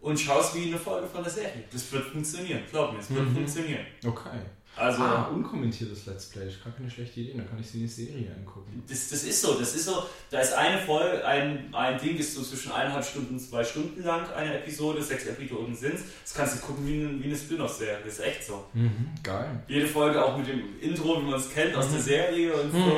und 0.01 0.19
schaust 0.19 0.55
wie 0.55 0.67
eine 0.67 0.79
Folge 0.79 1.07
von 1.09 1.23
der 1.23 1.33
Serie. 1.33 1.65
Das 1.73 1.91
wird 1.93 2.05
funktionieren. 2.07 2.63
Glaub 2.71 2.93
mir, 2.93 2.99
es 3.01 3.11
wird 3.11 3.29
Mhm. 3.29 3.35
funktionieren. 3.35 3.87
Okay. 4.05 4.39
Also, 4.77 5.03
ah, 5.03 5.29
unkommentiertes 5.35 6.07
Let's 6.07 6.27
Play. 6.27 6.47
Ich 6.49 6.59
habe 6.65 6.75
keine 6.77 6.91
schlechte 6.91 7.21
Idee, 7.21 7.35
dann 7.37 7.49
kann 7.49 7.59
ich 7.59 7.69
sie 7.71 7.79
in 7.79 7.85
die 7.85 7.89
Serie 7.89 8.35
angucken. 8.35 8.83
das, 8.89 9.11
das 9.11 9.25
ist 9.25 9.43
so, 9.43 9.55
das 9.55 9.75
ist 9.75 9.85
so, 9.85 10.05
da 10.31 10.41
ist 10.41 10.55
eine 10.55 10.79
Folge, 10.79 11.27
ein, 11.27 11.75
ein 11.75 11.99
Ding 11.99 12.17
ist 12.17 12.35
so 12.35 12.43
zwischen 12.43 12.73
eineinhalb 12.73 13.05
Stunden 13.05 13.35
und 13.35 13.41
zwei 13.41 13.63
Stunden 13.65 14.03
lang, 14.03 14.31
eine 14.33 14.55
Episode, 14.59 15.03
sechs 15.03 15.27
Episoden 15.27 15.75
sind 15.75 15.99
Das 16.23 16.35
kannst 16.35 16.57
du 16.57 16.67
gucken 16.67 16.87
wie 16.87 17.01
eine, 17.01 17.21
wie 17.21 17.25
eine 17.25 17.37
Spin-off-Serie. 17.37 17.99
Das 18.05 18.15
ist 18.15 18.25
echt 18.25 18.47
so. 18.47 18.65
Mhm, 18.73 19.11
geil. 19.23 19.63
Jede 19.69 19.87
Folge 19.87 20.25
auch 20.25 20.39
mit 20.39 20.47
dem 20.47 20.63
Intro, 20.81 21.21
wie 21.21 21.27
man 21.31 21.39
es 21.41 21.53
kennt 21.53 21.75
aus 21.75 21.91
der 21.91 22.01
Serie 22.01 22.55
und 22.55 22.73
so. 22.73 22.97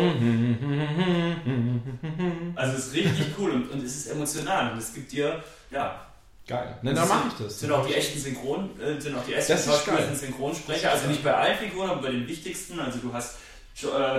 Also 2.55 2.77
es 2.77 2.87
ist 2.87 2.95
richtig 2.95 3.27
cool 3.39 3.51
und, 3.51 3.71
und 3.71 3.83
es 3.83 3.97
ist 3.97 4.07
emotional 4.09 4.73
und 4.73 4.79
es 4.79 4.93
gibt 4.95 5.11
dir, 5.11 5.43
ja, 5.71 6.12
Geil. 6.47 6.77
Ne, 6.83 6.93
dann 6.93 7.09
mache 7.09 7.29
ich 7.29 7.35
das. 7.45 7.61
Sind 7.61 7.71
auch 7.73 7.87
die 7.87 7.95
echten 7.95 8.19
Synchron, 8.19 8.71
äh, 8.81 9.01
sind 9.01 9.15
auch 9.17 9.25
die 9.25 9.35
echten 9.35 9.53
Das 9.53 9.61
ist 9.61 9.67
Schauspieler, 9.67 9.97
geil. 9.99 10.07
sind 10.07 10.19
Synchronsprecher, 10.19 10.91
also 10.91 11.09
nicht 11.09 11.23
bei 11.23 11.33
allen 11.35 11.57
Figuren, 11.57 11.91
aber 11.91 12.03
bei 12.03 12.11
den 12.11 12.27
wichtigsten. 12.27 12.81
Also 12.81 12.99
du 12.99 13.13
hast 13.13 13.37
Jo- 13.77 13.91
äh, 13.97 14.19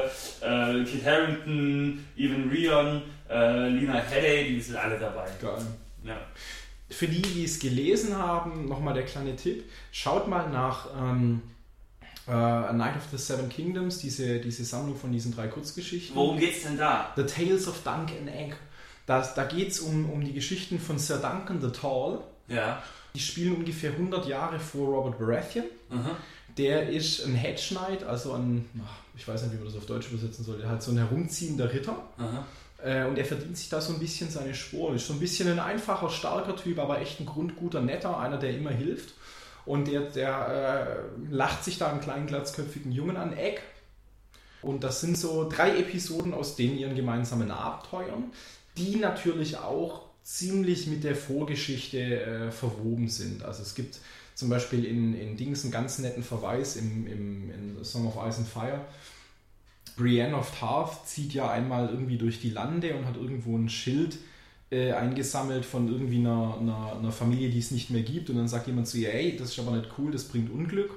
äh, 0.81 0.83
Kit 0.85 1.05
Harington, 1.05 2.05
Evan 2.17 2.49
Rion, 2.49 3.01
äh, 3.29 3.67
Lena 3.69 3.95
Headey, 4.01 4.55
die 4.55 4.61
sind 4.61 4.77
alle 4.77 4.97
dabei. 4.97 5.27
Geil. 5.41 5.61
Ja. 6.05 6.17
Für 6.89 7.07
die, 7.07 7.21
die 7.21 7.43
es 7.43 7.59
gelesen 7.59 8.17
haben, 8.17 8.67
nochmal 8.67 8.93
der 8.93 9.03
kleine 9.05 9.35
Tipp. 9.35 9.63
Schaut 9.91 10.27
mal 10.27 10.49
nach 10.49 10.87
ähm, 10.97 11.41
äh, 12.27 12.31
A 12.31 12.71
Night 12.73 12.95
of 12.95 13.03
the 13.11 13.17
Seven 13.17 13.49
Kingdoms, 13.49 13.99
diese, 13.99 14.39
diese 14.39 14.63
Sammlung 14.63 14.95
von 14.95 15.11
diesen 15.11 15.35
drei 15.35 15.47
Kurzgeschichten. 15.47 16.15
Worum 16.15 16.39
geht's 16.39 16.63
denn 16.63 16.77
da? 16.77 17.11
The 17.15 17.23
Tales 17.23 17.67
of 17.67 17.83
Dunk 17.83 18.09
and 18.19 18.29
Egg. 18.29 18.55
Das, 19.05 19.35
da 19.35 19.43
geht 19.43 19.71
es 19.71 19.79
um, 19.79 20.09
um 20.09 20.23
die 20.23 20.33
Geschichten 20.33 20.79
von 20.79 20.97
Sir 20.97 21.17
Duncan 21.17 21.61
the 21.61 21.69
Tall. 21.69 22.19
Ja. 22.47 22.81
Die 23.13 23.19
spielen 23.19 23.55
ungefähr 23.55 23.91
100 23.91 24.27
Jahre 24.27 24.59
vor 24.59 24.87
Robert 24.87 25.19
Baratheon. 25.19 25.65
Mhm. 25.89 26.11
Der 26.57 26.89
ist 26.89 27.25
ein 27.25 27.35
Hedge 27.35 27.75
Knight, 27.75 28.03
also 28.03 28.33
ein, 28.33 28.69
ich 29.15 29.27
weiß 29.27 29.43
nicht, 29.43 29.53
wie 29.53 29.57
man 29.57 29.65
das 29.65 29.75
auf 29.75 29.85
Deutsch 29.85 30.09
übersetzen 30.11 30.45
soll, 30.45 30.59
der 30.59 30.69
hat 30.69 30.83
so 30.83 30.91
ein 30.91 30.97
herumziehender 30.97 31.71
Ritter. 31.71 31.95
Mhm. 32.17 32.39
Äh, 32.83 33.05
und 33.05 33.17
er 33.17 33.25
verdient 33.25 33.57
sich 33.57 33.69
da 33.69 33.81
so 33.81 33.93
ein 33.93 33.99
bisschen 33.99 34.29
seine 34.29 34.53
Sporen. 34.53 34.95
Ist 34.95 35.07
so 35.07 35.13
ein 35.13 35.19
bisschen 35.19 35.49
ein 35.49 35.59
einfacher, 35.59 36.09
starker 36.09 36.55
Typ, 36.55 36.79
aber 36.79 37.01
echt 37.01 37.19
ein 37.19 37.25
grundguter, 37.25 37.81
netter, 37.81 38.17
einer, 38.17 38.37
der 38.37 38.55
immer 38.55 38.71
hilft. 38.71 39.13
Und 39.65 39.87
der, 39.87 40.01
der 40.01 41.05
äh, 41.29 41.33
lacht 41.33 41.63
sich 41.63 41.77
da 41.77 41.89
einen 41.89 42.01
kleinen, 42.01 42.27
glatzköpfigen 42.27 42.91
Jungen 42.91 43.15
an, 43.15 43.35
Egg. 43.35 43.61
Und 44.61 44.83
das 44.83 45.01
sind 45.01 45.17
so 45.17 45.49
drei 45.49 45.77
Episoden 45.77 46.33
aus 46.33 46.55
den 46.55 46.77
ihren 46.77 46.95
gemeinsamen 46.95 47.51
Abenteuern, 47.51 48.31
die 48.77 48.97
natürlich 48.97 49.57
auch 49.57 50.01
ziemlich 50.23 50.87
mit 50.87 51.03
der 51.03 51.15
Vorgeschichte 51.15 52.21
äh, 52.21 52.51
verwoben 52.51 53.09
sind. 53.09 53.43
Also 53.43 53.61
es 53.61 53.75
gibt 53.75 53.99
zum 54.35 54.49
Beispiel 54.49 54.85
in, 54.85 55.13
in 55.19 55.37
Dings 55.37 55.63
einen 55.63 55.71
ganz 55.71 55.99
netten 55.99 56.23
Verweis 56.23 56.75
im, 56.75 57.07
im, 57.07 57.51
in 57.51 57.83
Song 57.83 58.07
of 58.07 58.15
Ice 58.25 58.39
and 58.39 58.47
Fire. 58.47 58.81
Brienne 59.95 60.35
of 60.35 60.57
Tarth 60.57 61.07
zieht 61.07 61.33
ja 61.33 61.51
einmal 61.51 61.89
irgendwie 61.89 62.17
durch 62.17 62.39
die 62.39 62.49
Lande 62.49 62.95
und 62.95 63.05
hat 63.05 63.15
irgendwo 63.15 63.55
ein 63.55 63.69
Schild 63.69 64.17
äh, 64.71 64.91
eingesammelt 64.93 65.65
von 65.65 65.87
irgendwie 65.87 66.17
einer, 66.17 66.57
einer, 66.59 66.97
einer 66.97 67.11
Familie, 67.11 67.49
die 67.49 67.59
es 67.59 67.69
nicht 67.69 67.91
mehr 67.91 68.01
gibt. 68.01 68.29
Und 68.29 68.37
dann 68.37 68.47
sagt 68.47 68.65
jemand 68.65 68.87
zu 68.87 68.97
ihr, 68.97 69.13
ey, 69.13 69.37
das 69.37 69.49
ist 69.49 69.59
aber 69.59 69.75
nicht 69.77 69.89
cool, 69.97 70.11
das 70.11 70.23
bringt 70.23 70.51
Unglück. 70.51 70.91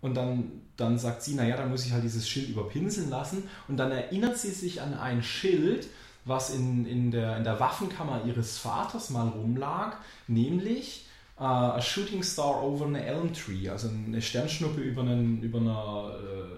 Und 0.00 0.14
dann, 0.14 0.50
dann 0.76 0.98
sagt 0.98 1.22
sie, 1.22 1.34
naja, 1.34 1.56
dann 1.56 1.70
muss 1.70 1.86
ich 1.86 1.92
halt 1.92 2.02
dieses 2.02 2.28
Schild 2.28 2.48
überpinseln 2.48 3.08
lassen. 3.08 3.44
Und 3.68 3.76
dann 3.76 3.92
erinnert 3.92 4.36
sie 4.36 4.50
sich 4.50 4.82
an 4.82 4.94
ein 4.94 5.22
Schild, 5.22 5.86
was 6.24 6.50
in, 6.50 6.86
in, 6.86 7.10
der, 7.10 7.36
in 7.36 7.44
der 7.44 7.60
Waffenkammer 7.60 8.22
ihres 8.24 8.58
Vaters 8.58 9.10
mal 9.10 9.28
rumlag, 9.28 9.96
nämlich 10.26 11.06
äh, 11.38 11.42
A 11.42 11.80
Shooting 11.80 12.22
Star 12.22 12.62
over 12.62 12.86
an 12.86 12.94
Elm 12.94 13.32
Tree, 13.32 13.68
also 13.68 13.88
eine 13.88 14.22
Sternschnuppe 14.22 14.80
über 14.80 15.02
einen, 15.02 15.42
über, 15.42 15.58
einer, 15.58 16.12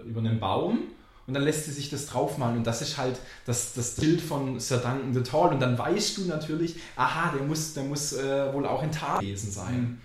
äh, 0.04 0.08
über 0.08 0.20
einen 0.20 0.38
Baum. 0.38 0.78
Und 1.26 1.34
dann 1.34 1.42
lässt 1.42 1.64
sie 1.64 1.72
sich 1.72 1.90
das 1.90 2.06
draufmalen. 2.06 2.58
Und 2.58 2.66
das 2.68 2.82
ist 2.82 2.98
halt 2.98 3.18
das, 3.46 3.74
das 3.74 3.96
Bild 3.96 4.20
von 4.20 4.60
Sir 4.60 4.78
Duncan 4.78 5.12
the 5.12 5.22
Tall. 5.22 5.52
Und 5.52 5.60
dann 5.60 5.76
weißt 5.76 6.18
du 6.18 6.26
natürlich, 6.26 6.76
aha, 6.94 7.32
der 7.36 7.42
muss, 7.42 7.74
der 7.74 7.82
muss 7.82 8.12
äh, 8.12 8.52
wohl 8.54 8.64
auch 8.64 8.80
in 8.84 8.92
Tar 8.92 9.18
gewesen 9.18 9.50
sein. 9.50 10.00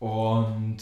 Und 0.00 0.78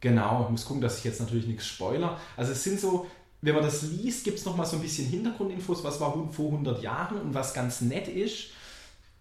genau, 0.00 0.42
ich 0.44 0.50
muss 0.50 0.64
gucken, 0.64 0.82
dass 0.82 0.98
ich 0.98 1.04
jetzt 1.04 1.20
natürlich 1.20 1.46
nichts 1.46 1.66
spoiler. 1.66 2.18
Also 2.36 2.50
es 2.50 2.64
sind 2.64 2.80
so, 2.80 3.06
wenn 3.44 3.54
man 3.54 3.64
das 3.64 3.82
liest, 3.82 4.24
gibt 4.24 4.38
es 4.38 4.44
nochmal 4.44 4.66
so 4.66 4.76
ein 4.76 4.82
bisschen 4.82 5.06
Hintergrundinfos, 5.06 5.84
was 5.84 6.00
war 6.00 6.12
vor 6.32 6.46
100 6.52 6.82
Jahren 6.82 7.18
und 7.20 7.34
was 7.34 7.52
ganz 7.54 7.80
nett 7.80 8.08
ist. 8.08 8.46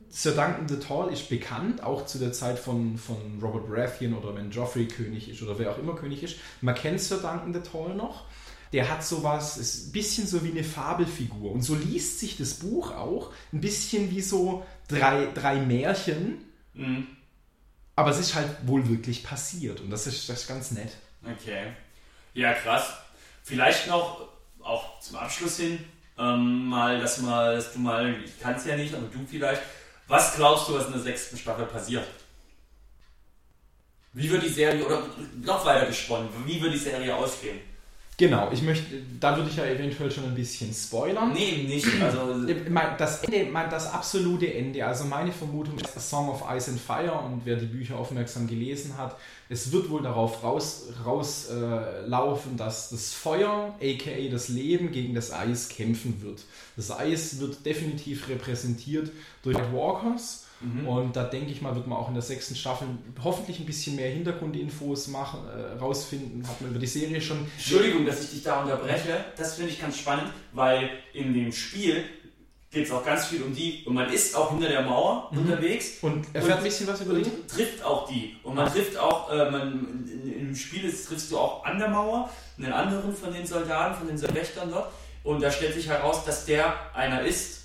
Sir 0.09 0.31
Duncan 0.33 0.67
the 0.67 0.77
Tall 0.77 1.11
ist 1.11 1.27
bekannt, 1.29 1.81
auch 1.83 2.05
zu 2.05 2.19
der 2.19 2.31
Zeit 2.33 2.59
von, 2.59 2.97
von 2.97 3.39
Robert 3.41 3.67
Baratheon 3.67 4.13
oder 4.13 4.35
wenn 4.35 4.51
Joffrey 4.51 4.87
König 4.87 5.27
ist 5.29 5.41
oder 5.41 5.57
wer 5.57 5.71
auch 5.71 5.79
immer 5.79 5.95
König 5.95 6.21
ist. 6.23 6.35
Man 6.61 6.75
kennt 6.75 7.01
Sir 7.01 7.17
Duncan 7.17 7.53
the 7.53 7.59
Tall 7.61 7.95
noch. 7.95 8.25
Der 8.73 8.89
hat 8.89 9.03
sowas, 9.03 9.57
ist 9.57 9.87
ein 9.87 9.91
bisschen 9.91 10.25
so 10.27 10.43
wie 10.43 10.51
eine 10.51 10.63
Fabelfigur. 10.63 11.51
Und 11.51 11.61
so 11.61 11.75
liest 11.75 12.19
sich 12.19 12.37
das 12.37 12.55
Buch 12.55 12.91
auch 12.91 13.31
ein 13.51 13.61
bisschen 13.61 14.09
wie 14.11 14.21
so 14.21 14.65
drei, 14.87 15.27
drei 15.33 15.57
Märchen, 15.57 16.45
Mhm. 16.75 17.05
aber 17.95 18.09
es 18.09 18.17
ist 18.19 18.33
halt 18.33 18.49
wohl 18.65 18.87
wirklich 18.89 19.23
passiert. 19.23 19.79
Und 19.81 19.91
das 19.91 20.07
ist, 20.07 20.27
das 20.27 20.41
ist 20.41 20.47
ganz 20.47 20.71
nett. 20.71 20.91
Okay. 21.23 21.67
Ja, 22.33 22.53
krass. 22.53 22.93
Vielleicht 23.43 23.87
noch, 23.87 24.29
auch 24.61 24.99
zum 25.01 25.17
Abschluss 25.17 25.57
hin, 25.57 25.83
ähm, 26.17 26.65
mal, 26.67 26.99
dass, 26.99 27.19
mal, 27.19 27.55
dass 27.55 27.73
du 27.73 27.79
mal, 27.79 28.15
ich 28.23 28.39
kann 28.39 28.55
es 28.55 28.65
ja 28.65 28.77
nicht, 28.77 28.93
aber 28.93 29.07
du 29.07 29.25
vielleicht, 29.25 29.61
was 30.07 30.35
glaubst 30.35 30.69
du, 30.69 30.75
was 30.75 30.85
in 30.87 30.93
der 30.93 31.01
sechsten 31.01 31.37
Staffel 31.37 31.65
passiert? 31.65 32.05
Wie 34.13 34.29
wird 34.29 34.43
die 34.43 34.49
Serie, 34.49 34.85
oder 34.85 35.07
noch 35.41 35.65
weiter 35.65 35.87
gesponnen, 35.87 36.29
wie 36.45 36.61
wird 36.61 36.73
die 36.73 36.77
Serie 36.77 37.15
ausgehen? 37.15 37.59
Genau, 38.15 38.49
ich 38.51 38.61
möchte, 38.61 39.01
da 39.19 39.35
würde 39.35 39.49
ich 39.49 39.55
ja 39.57 39.65
eventuell 39.65 40.11
schon 40.11 40.25
ein 40.25 40.35
bisschen 40.35 40.71
spoilern. 40.71 41.33
Nee, 41.33 41.65
nicht, 41.67 41.87
also, 41.99 42.45
Das, 42.97 43.23
Ende, 43.23 43.67
das 43.69 43.91
absolute 43.91 44.53
Ende, 44.53 44.85
also 44.85 45.05
meine 45.05 45.31
Vermutung 45.31 45.77
ist 45.79 45.97
A 45.97 45.99
Song 45.99 46.29
of 46.29 46.43
Ice 46.55 46.69
and 46.69 46.79
Fire 46.79 47.13
und 47.13 47.41
wer 47.45 47.55
die 47.55 47.65
Bücher 47.65 47.97
aufmerksam 47.97 48.45
gelesen 48.45 48.97
hat, 48.97 49.17
es 49.49 49.71
wird 49.71 49.89
wohl 49.89 50.03
darauf 50.03 50.43
rauslaufen, 50.43 51.03
raus, 51.03 51.47
äh, 51.49 52.05
laufen, 52.05 52.55
dass 52.55 52.89
das 52.89 53.13
Feuer, 53.13 53.75
aka 53.81 54.29
das 54.29 54.47
Leben, 54.47 54.91
gegen 54.91 55.15
das 55.15 55.33
Eis 55.33 55.69
kämpfen 55.69 56.21
wird. 56.21 56.43
Das 56.75 56.91
Eis 56.91 57.39
wird 57.39 57.65
definitiv 57.65 58.29
repräsentiert 58.29 59.11
durch 59.41 59.57
Walkers 59.73 60.42
Mhm. 60.63 60.87
Und 60.87 61.15
da 61.15 61.23
denke 61.23 61.51
ich 61.51 61.61
mal, 61.61 61.75
wird 61.75 61.87
man 61.87 61.97
auch 61.97 62.07
in 62.07 62.13
der 62.13 62.23
sechsten 62.23 62.55
Staffel 62.55 62.87
hoffentlich 63.23 63.59
ein 63.59 63.65
bisschen 63.65 63.95
mehr 63.95 64.09
Hintergrundinfos 64.09 65.07
machen, 65.07 65.39
äh, 65.47 65.77
rausfinden. 65.77 66.47
Hat 66.47 66.61
man 66.61 66.71
über 66.71 66.79
die 66.79 66.87
Serie 66.87 67.21
schon. 67.21 67.45
Entschuldigung, 67.57 68.05
dass 68.05 68.23
ich 68.23 68.31
dich 68.31 68.43
da 68.43 68.61
unterbreche. 68.61 69.25
Das 69.37 69.55
finde 69.55 69.71
ich 69.71 69.81
ganz 69.81 69.97
spannend, 69.97 70.31
weil 70.53 70.89
in 71.13 71.33
dem 71.33 71.51
Spiel 71.51 72.05
geht 72.73 72.85
es 72.85 72.91
auch 72.91 73.05
ganz 73.05 73.27
viel 73.27 73.43
um 73.43 73.53
die. 73.55 73.83
Und 73.85 73.93
man 73.93 74.11
ist 74.11 74.35
auch 74.35 74.51
hinter 74.51 74.67
der 74.67 74.81
Mauer 74.81 75.29
mhm. 75.31 75.39
unterwegs. 75.39 75.97
Und 76.01 76.25
erfährt 76.33 76.57
ein 76.57 76.63
bisschen 76.63 76.87
was 76.87 77.01
über 77.01 77.13
die? 77.13 77.29
trifft 77.47 77.83
auch 77.83 78.09
die. 78.09 78.35
Und 78.43 78.55
man 78.55 78.71
trifft 78.71 78.97
auch, 78.97 79.31
äh, 79.31 79.49
man, 79.49 80.09
in, 80.11 80.49
im 80.49 80.55
Spiel 80.55 80.85
ist, 80.85 81.07
triffst 81.07 81.31
du 81.31 81.37
auch 81.37 81.63
an 81.63 81.77
der 81.77 81.89
Mauer 81.89 82.29
einen 82.57 82.73
anderen 82.73 83.15
von 83.15 83.31
den 83.31 83.45
Soldaten, 83.45 83.95
von 83.95 84.07
den 84.07 84.35
Wächtern 84.35 84.71
dort. 84.71 84.91
Und 85.23 85.41
da 85.41 85.51
stellt 85.51 85.73
sich 85.73 85.87
heraus, 85.87 86.25
dass 86.25 86.45
der 86.45 86.73
einer 86.93 87.21
ist. 87.21 87.62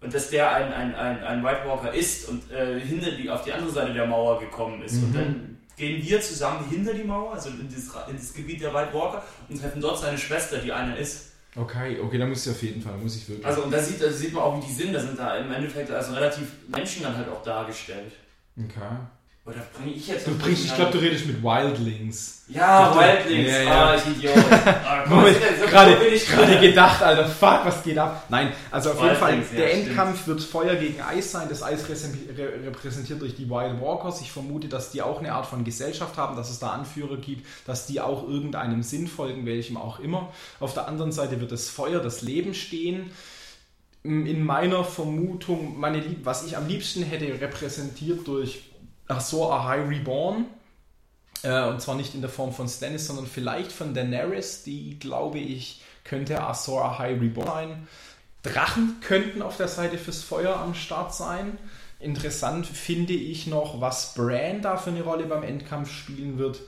Und 0.00 0.14
dass 0.14 0.30
der 0.30 0.52
ein, 0.52 0.72
ein, 0.72 0.94
ein, 0.94 1.24
ein 1.24 1.44
White 1.44 1.66
Walker 1.66 1.92
ist 1.92 2.28
und 2.28 2.50
äh, 2.52 2.78
hinter 2.78 3.10
die, 3.10 3.28
auf 3.28 3.42
die 3.42 3.52
andere 3.52 3.70
Seite 3.70 3.92
der 3.92 4.06
Mauer 4.06 4.38
gekommen 4.38 4.82
ist. 4.82 4.94
Mhm. 4.94 5.04
Und 5.04 5.14
dann 5.14 5.58
gehen 5.76 6.02
wir 6.02 6.20
zusammen 6.20 6.68
hinter 6.70 6.94
die 6.94 7.04
Mauer, 7.04 7.32
also 7.32 7.50
in 7.50 7.68
das, 7.68 8.08
in 8.08 8.16
das 8.16 8.32
Gebiet 8.32 8.60
der 8.60 8.72
White 8.72 8.92
Walker, 8.92 9.24
und 9.48 9.60
treffen 9.60 9.80
dort 9.80 9.98
seine 9.98 10.18
Schwester, 10.18 10.58
die 10.58 10.72
einer 10.72 10.96
ist. 10.96 11.32
Okay, 11.56 11.98
okay, 12.00 12.18
da 12.18 12.26
muss 12.26 12.46
ich 12.46 12.52
auf 12.52 12.62
jeden 12.62 12.80
Fall, 12.80 12.92
da 12.92 12.98
muss 12.98 13.16
ich 13.16 13.28
wirklich. 13.28 13.46
Also 13.46 13.62
und 13.62 13.72
da 13.72 13.78
sieht, 13.80 14.00
da 14.00 14.10
sieht 14.10 14.32
man 14.32 14.42
auch, 14.44 14.56
wie 14.56 14.66
die 14.66 14.72
sind. 14.72 14.92
Da 14.92 15.00
sind 15.00 15.18
da 15.18 15.36
im 15.36 15.50
Endeffekt 15.50 15.90
also 15.90 16.12
relativ 16.12 16.46
Menschen 16.68 17.02
dann 17.02 17.16
halt 17.16 17.28
auch 17.28 17.42
dargestellt. 17.42 18.12
Okay. 18.56 18.96
Oder 19.48 19.66
bringe 19.72 19.96
ich 19.96 20.06
jetzt. 20.06 20.26
Du 20.26 20.36
bringst, 20.36 20.66
ich 20.66 20.74
glaube, 20.74 20.92
du 20.92 20.98
redest 20.98 21.26
mit 21.26 21.42
Wildlings. 21.42 22.42
Ja, 22.48 22.94
Wildlings. 22.94 23.50
Ja, 23.50 23.62
ja. 23.62 23.88
Ah, 23.88 23.96
ich 23.96 24.06
Idiot. 24.06 24.34
Ah, 24.84 25.04
gerade 25.70 26.60
gedacht, 26.60 27.02
Alter, 27.02 27.26
fuck, 27.26 27.60
was 27.64 27.82
geht 27.82 27.96
ab? 27.96 28.26
Nein, 28.28 28.52
also 28.70 28.90
auf 28.90 29.02
jeden 29.02 29.16
Fall, 29.16 29.42
der 29.56 29.68
ja, 29.70 29.74
Endkampf 29.74 30.26
wird 30.26 30.42
Feuer 30.42 30.74
gegen 30.74 31.00
Eis 31.00 31.32
sein. 31.32 31.48
Das 31.48 31.62
Eis 31.62 31.86
repräsentiert 31.88 33.22
durch 33.22 33.36
die 33.36 33.48
Wild 33.48 33.80
Walkers. 33.80 34.20
Ich 34.20 34.30
vermute, 34.30 34.68
dass 34.68 34.90
die 34.90 35.00
auch 35.00 35.20
eine 35.20 35.32
Art 35.32 35.46
von 35.46 35.64
Gesellschaft 35.64 36.18
haben, 36.18 36.36
dass 36.36 36.50
es 36.50 36.58
da 36.58 36.72
Anführer 36.72 37.16
gibt, 37.16 37.46
dass 37.66 37.86
die 37.86 38.02
auch 38.02 38.28
irgendeinem 38.28 38.82
Sinn 38.82 39.08
folgen, 39.08 39.46
welchem 39.46 39.78
auch 39.78 39.98
immer. 39.98 40.30
Auf 40.60 40.74
der 40.74 40.88
anderen 40.88 41.12
Seite 41.12 41.40
wird 41.40 41.52
das 41.52 41.70
Feuer, 41.70 42.00
das 42.00 42.20
Leben 42.20 42.52
stehen 42.52 43.12
in 44.04 44.44
meiner 44.44 44.84
Vermutung, 44.84 45.78
meine 45.78 46.00
Lieb 46.00 46.20
was 46.24 46.46
ich 46.46 46.56
am 46.56 46.68
liebsten 46.68 47.02
hätte, 47.02 47.40
repräsentiert 47.40 48.26
durch 48.26 48.67
Azor 49.08 49.52
Ahai 49.52 49.82
Reborn. 49.82 50.46
Äh, 51.42 51.64
und 51.64 51.80
zwar 51.80 51.94
nicht 51.94 52.14
in 52.14 52.20
der 52.20 52.30
Form 52.30 52.52
von 52.52 52.68
Stannis, 52.68 53.06
sondern 53.06 53.26
vielleicht 53.26 53.72
von 53.72 53.94
Daenerys, 53.94 54.62
die, 54.62 54.98
glaube 54.98 55.38
ich, 55.38 55.82
könnte 56.04 56.42
Azor 56.42 56.84
Ahai 56.84 57.14
Reborn 57.14 57.46
sein. 57.46 57.88
Drachen 58.42 59.00
könnten 59.00 59.42
auf 59.42 59.56
der 59.56 59.68
Seite 59.68 59.98
fürs 59.98 60.22
Feuer 60.22 60.56
am 60.56 60.74
Start 60.74 61.14
sein. 61.14 61.58
Interessant 62.00 62.66
finde 62.66 63.12
ich 63.12 63.46
noch, 63.46 63.80
was 63.80 64.14
Bran 64.14 64.62
da 64.62 64.76
für 64.76 64.90
eine 64.90 65.02
Rolle 65.02 65.24
beim 65.24 65.42
Endkampf 65.42 65.90
spielen 65.90 66.38
wird. 66.38 66.60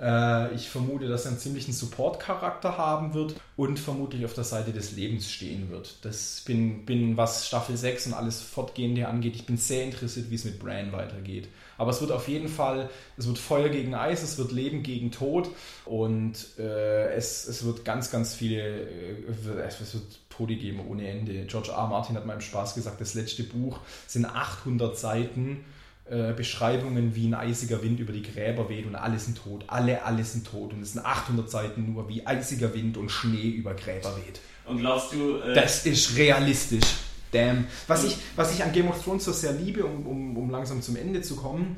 Äh, 0.00 0.54
ich 0.54 0.68
vermute, 0.68 1.08
dass 1.08 1.24
er 1.24 1.32
einen 1.32 1.40
ziemlichen 1.40 1.72
Support-Charakter 1.72 2.78
haben 2.78 3.14
wird 3.14 3.34
und 3.56 3.78
vermutlich 3.78 4.24
auf 4.24 4.34
der 4.34 4.44
Seite 4.44 4.72
des 4.72 4.92
Lebens 4.92 5.30
stehen 5.30 5.70
wird. 5.70 5.96
Das 6.02 6.42
bin, 6.44 6.84
bin, 6.84 7.16
was 7.16 7.46
Staffel 7.46 7.76
6 7.76 8.08
und 8.08 8.14
alles 8.14 8.40
Fortgehende 8.40 9.08
angeht, 9.08 9.34
ich 9.34 9.46
bin 9.46 9.56
sehr 9.56 9.84
interessiert, 9.84 10.30
wie 10.30 10.36
es 10.36 10.44
mit 10.44 10.58
Bran 10.58 10.92
weitergeht. 10.92 11.48
Aber 11.76 11.90
es 11.90 12.00
wird 12.00 12.12
auf 12.12 12.28
jeden 12.28 12.48
Fall, 12.48 12.90
es 13.16 13.26
wird 13.26 13.38
Feuer 13.38 13.68
gegen 13.68 13.94
Eis, 13.94 14.22
es 14.22 14.38
wird 14.38 14.52
Leben 14.52 14.82
gegen 14.82 15.10
Tod 15.10 15.48
und 15.84 16.34
äh, 16.58 17.12
es, 17.14 17.46
es 17.46 17.64
wird 17.64 17.84
ganz, 17.84 18.10
ganz 18.10 18.34
viele, 18.34 18.62
äh, 18.62 19.66
es 19.66 19.94
wird 19.94 20.04
Tode 20.28 20.56
geben 20.56 20.80
ohne 20.88 21.08
Ende. 21.08 21.44
George 21.46 21.70
R. 21.70 21.88
Martin 21.88 22.16
hat 22.16 22.24
im 22.24 22.40
Spaß 22.40 22.74
gesagt, 22.74 23.00
das 23.00 23.14
letzte 23.14 23.42
Buch 23.42 23.80
sind 24.06 24.24
800 24.24 24.96
Seiten 24.96 25.64
äh, 26.10 26.32
Beschreibungen, 26.32 27.14
wie 27.14 27.28
ein 27.28 27.34
eisiger 27.34 27.82
Wind 27.82 28.00
über 28.00 28.12
die 28.12 28.22
Gräber 28.22 28.68
weht 28.68 28.86
und 28.86 28.94
alle 28.94 29.18
sind 29.18 29.36
tot. 29.38 29.64
Alle, 29.66 30.04
alle 30.04 30.24
sind 30.24 30.46
tot. 30.46 30.72
Und 30.72 30.82
es 30.82 30.92
sind 30.94 31.04
800 31.04 31.50
Seiten 31.50 31.92
nur, 31.92 32.08
wie 32.08 32.26
eisiger 32.26 32.72
Wind 32.72 32.96
und 32.96 33.10
Schnee 33.10 33.48
über 33.48 33.74
Gräber 33.74 34.16
weht. 34.16 34.40
Und 34.64 34.78
glaubst 34.78 35.12
du... 35.12 35.36
Äh 35.36 35.54
das 35.54 35.84
ist 35.84 36.16
realistisch. 36.16 36.86
Damn. 37.30 37.66
Was 37.86 38.04
ich, 38.04 38.16
was 38.36 38.54
ich 38.54 38.62
an 38.62 38.72
Game 38.72 38.88
of 38.88 39.02
Thrones 39.02 39.24
so 39.24 39.32
sehr 39.32 39.52
liebe, 39.52 39.84
um, 39.84 40.06
um, 40.06 40.36
um 40.36 40.50
langsam 40.50 40.80
zum 40.80 40.96
Ende 40.96 41.20
zu 41.20 41.36
kommen, 41.36 41.76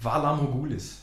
war 0.00 0.22
Lamogulis. 0.22 0.98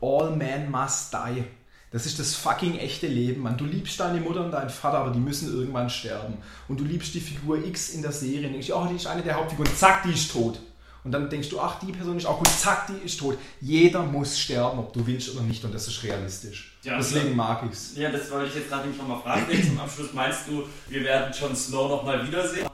All 0.00 0.36
men 0.36 0.70
must 0.70 1.14
die. 1.14 1.44
Das 1.90 2.06
ist 2.06 2.18
das 2.18 2.34
fucking 2.34 2.78
echte 2.78 3.06
Leben, 3.06 3.42
Mann. 3.42 3.56
Du 3.56 3.64
liebst 3.64 4.00
deine 4.00 4.20
Mutter 4.20 4.44
und 4.44 4.50
deinen 4.50 4.70
Vater, 4.70 4.98
aber 4.98 5.10
die 5.10 5.20
müssen 5.20 5.52
irgendwann 5.54 5.90
sterben. 5.90 6.38
Und 6.68 6.80
du 6.80 6.84
liebst 6.84 7.14
die 7.14 7.20
Figur 7.20 7.64
X 7.64 7.90
in 7.90 8.02
der 8.02 8.12
Serie. 8.12 8.46
Und 8.46 8.54
denkst, 8.54 8.72
oh, 8.72 8.86
die 8.90 8.96
ist 8.96 9.06
eine 9.06 9.22
der 9.22 9.36
Hauptfiguren. 9.36 9.74
Zack, 9.76 10.02
die 10.02 10.12
ist 10.12 10.32
tot. 10.32 10.60
Und 11.04 11.10
dann 11.10 11.28
denkst 11.28 11.48
du, 11.48 11.58
ach, 11.58 11.80
die 11.80 11.90
Person 11.90 12.16
ist 12.16 12.26
auch 12.26 12.38
gut, 12.38 12.48
zack, 12.48 12.86
die 12.86 13.04
ist 13.04 13.18
tot. 13.18 13.36
Jeder 13.60 14.04
muss 14.04 14.38
sterben, 14.38 14.78
ob 14.78 14.92
du 14.92 15.04
willst 15.04 15.34
oder 15.34 15.42
nicht, 15.42 15.64
und 15.64 15.74
das 15.74 15.88
ist 15.88 16.02
realistisch. 16.04 16.76
Ja, 16.82 16.96
Deswegen 16.96 17.34
mag 17.34 17.64
ich 17.64 17.72
es. 17.72 17.96
Ja, 17.96 18.10
das 18.10 18.30
wollte 18.30 18.48
ich 18.48 18.54
jetzt 18.54 18.68
gerade 18.68 18.82
nämlich 18.82 19.00
nochmal 19.00 19.20
fragen. 19.20 19.62
Zum 19.62 19.80
Abschluss 19.80 20.12
meinst 20.12 20.46
du, 20.46 20.64
wir 20.88 21.02
werden 21.02 21.34
Jon 21.38 21.56
Snow 21.56 21.88
nochmal 21.88 22.24
wiedersehen? 22.26 22.68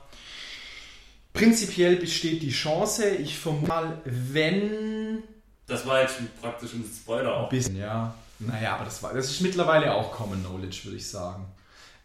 Prinzipiell 1.32 1.96
besteht 1.96 2.42
die 2.42 2.50
Chance, 2.50 3.08
ich 3.08 3.38
vermute 3.38 3.68
mal, 3.68 4.02
wenn. 4.04 5.22
Das 5.66 5.86
war 5.86 6.02
jetzt 6.02 6.16
praktisch 6.40 6.74
ein 6.74 6.84
Spoiler 6.84 7.34
auch. 7.34 7.44
Ein 7.44 7.48
bisschen, 7.50 7.76
ja. 7.76 8.14
Naja, 8.40 8.74
aber 8.74 8.84
das, 8.84 9.02
war, 9.02 9.14
das 9.14 9.30
ist 9.30 9.40
mittlerweile 9.40 9.94
auch 9.94 10.12
Common 10.12 10.42
Knowledge, 10.44 10.80
würde 10.84 10.96
ich 10.96 11.08
sagen. 11.08 11.46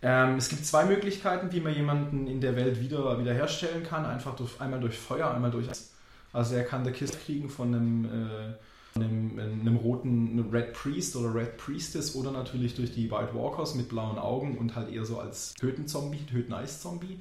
Ähm, 0.02 0.38
es 0.38 0.50
gibt 0.50 0.66
zwei 0.66 0.86
Möglichkeiten, 0.86 1.52
wie 1.52 1.62
man 1.62 1.74
jemanden 1.74 2.28
in 2.28 2.42
der 2.42 2.56
Welt 2.56 2.80
wieder 2.80 3.20
wiederherstellen 3.20 3.84
kann. 3.84 4.06
Einfach 4.06 4.36
durch, 4.36 4.60
einmal 4.60 4.80
durch 4.80 4.98
Feuer, 4.98 5.34
einmal 5.34 5.52
durch 5.52 5.68
also 6.34 6.56
er 6.56 6.63
kann 6.63 6.84
der 6.84 6.93
Kiste 6.93 7.17
kriegen 7.17 7.48
von 7.48 7.74
einem, 7.74 8.06
äh, 8.06 9.00
einem, 9.00 9.39
einem, 9.39 9.76
roten 9.78 10.50
Red 10.52 10.74
Priest 10.74 11.15
oder 11.15 11.34
Red 11.34 11.58
Priestess 11.58 12.15
oder 12.15 12.32
natürlich 12.32 12.76
durch 12.76 12.91
die 12.91 13.10
White 13.10 13.34
Walkers 13.34 13.76
mit 13.76 13.88
blauen 13.88 14.17
Augen 14.17 14.58
und 14.58 14.76
halt 14.76 14.91
eher 14.91 15.06
so 15.06 15.19
als 15.19 15.54
Töten-Zombie, 15.54 16.26
Töten-Eis-Zombie. 16.26 17.19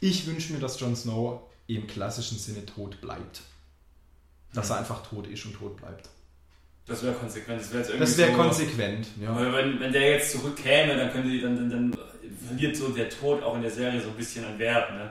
Ich 0.00 0.26
wünsche 0.26 0.54
mir, 0.54 0.58
dass 0.58 0.80
Jon 0.80 0.96
Snow 0.96 1.42
im 1.66 1.86
klassischen 1.86 2.38
Sinne 2.38 2.64
tot 2.66 3.00
bleibt. 3.00 3.42
Dass 4.54 4.70
er 4.70 4.78
einfach 4.78 5.06
tot 5.06 5.26
ist 5.26 5.44
und 5.46 5.54
tot 5.54 5.76
bleibt. 5.76 6.08
Das 6.86 7.02
wäre 7.02 7.14
konsequent. 7.14 7.60
Das 7.60 7.72
wäre 7.72 7.98
wär 7.98 8.06
so, 8.06 8.32
konsequent, 8.32 9.08
ja. 9.20 9.52
Wenn, 9.52 9.80
wenn 9.80 9.92
der 9.92 10.10
jetzt 10.10 10.32
zurückkäme, 10.32 10.96
dann 10.96 11.10
könnte 11.10 11.40
dann, 11.40 11.56
dann, 11.56 11.70
dann 11.70 11.98
verliert 12.46 12.76
so 12.76 12.88
der 12.88 13.08
Tod 13.08 13.42
auch 13.42 13.56
in 13.56 13.62
der 13.62 13.70
Serie 13.70 14.00
so 14.00 14.08
ein 14.08 14.16
bisschen 14.16 14.44
an 14.44 14.58
Wert, 14.58 14.90
ne? 14.92 15.10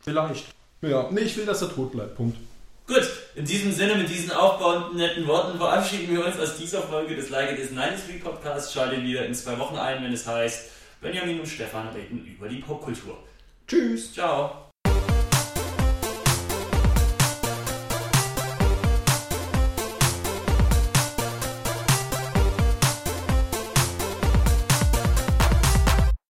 Vielleicht. 0.00 0.53
Ja, 0.90 1.08
nee, 1.10 1.20
ich 1.20 1.36
will, 1.36 1.46
dass 1.46 1.62
er 1.62 1.72
tot 1.72 1.92
bleibt. 1.92 2.16
Punkt. 2.16 2.36
Gut, 2.86 3.08
in 3.34 3.46
diesem 3.46 3.72
Sinne, 3.72 3.94
mit 3.94 4.10
diesen 4.10 4.30
aufbauenden, 4.30 4.96
netten 4.96 5.26
Worten 5.26 5.56
verabschieden 5.56 6.14
wir 6.14 6.26
uns 6.26 6.38
aus 6.38 6.58
dieser 6.58 6.82
Folge 6.82 7.16
des 7.16 7.30
Like 7.30 7.52
It 7.52 7.58
Is 7.58 7.70
93 7.74 8.22
Podcasts. 8.22 8.72
Schaltet 8.72 9.02
wieder 9.02 9.24
in 9.24 9.34
zwei 9.34 9.58
Wochen 9.58 9.76
ein, 9.76 10.04
wenn 10.04 10.12
es 10.12 10.26
heißt, 10.26 10.70
Benjamin 11.00 11.40
und 11.40 11.46
Stefan 11.46 11.88
reden 11.88 12.26
über 12.26 12.48
die 12.48 12.58
Popkultur. 12.58 13.16
Tschüss. 13.66 14.12
Ciao. 14.12 14.63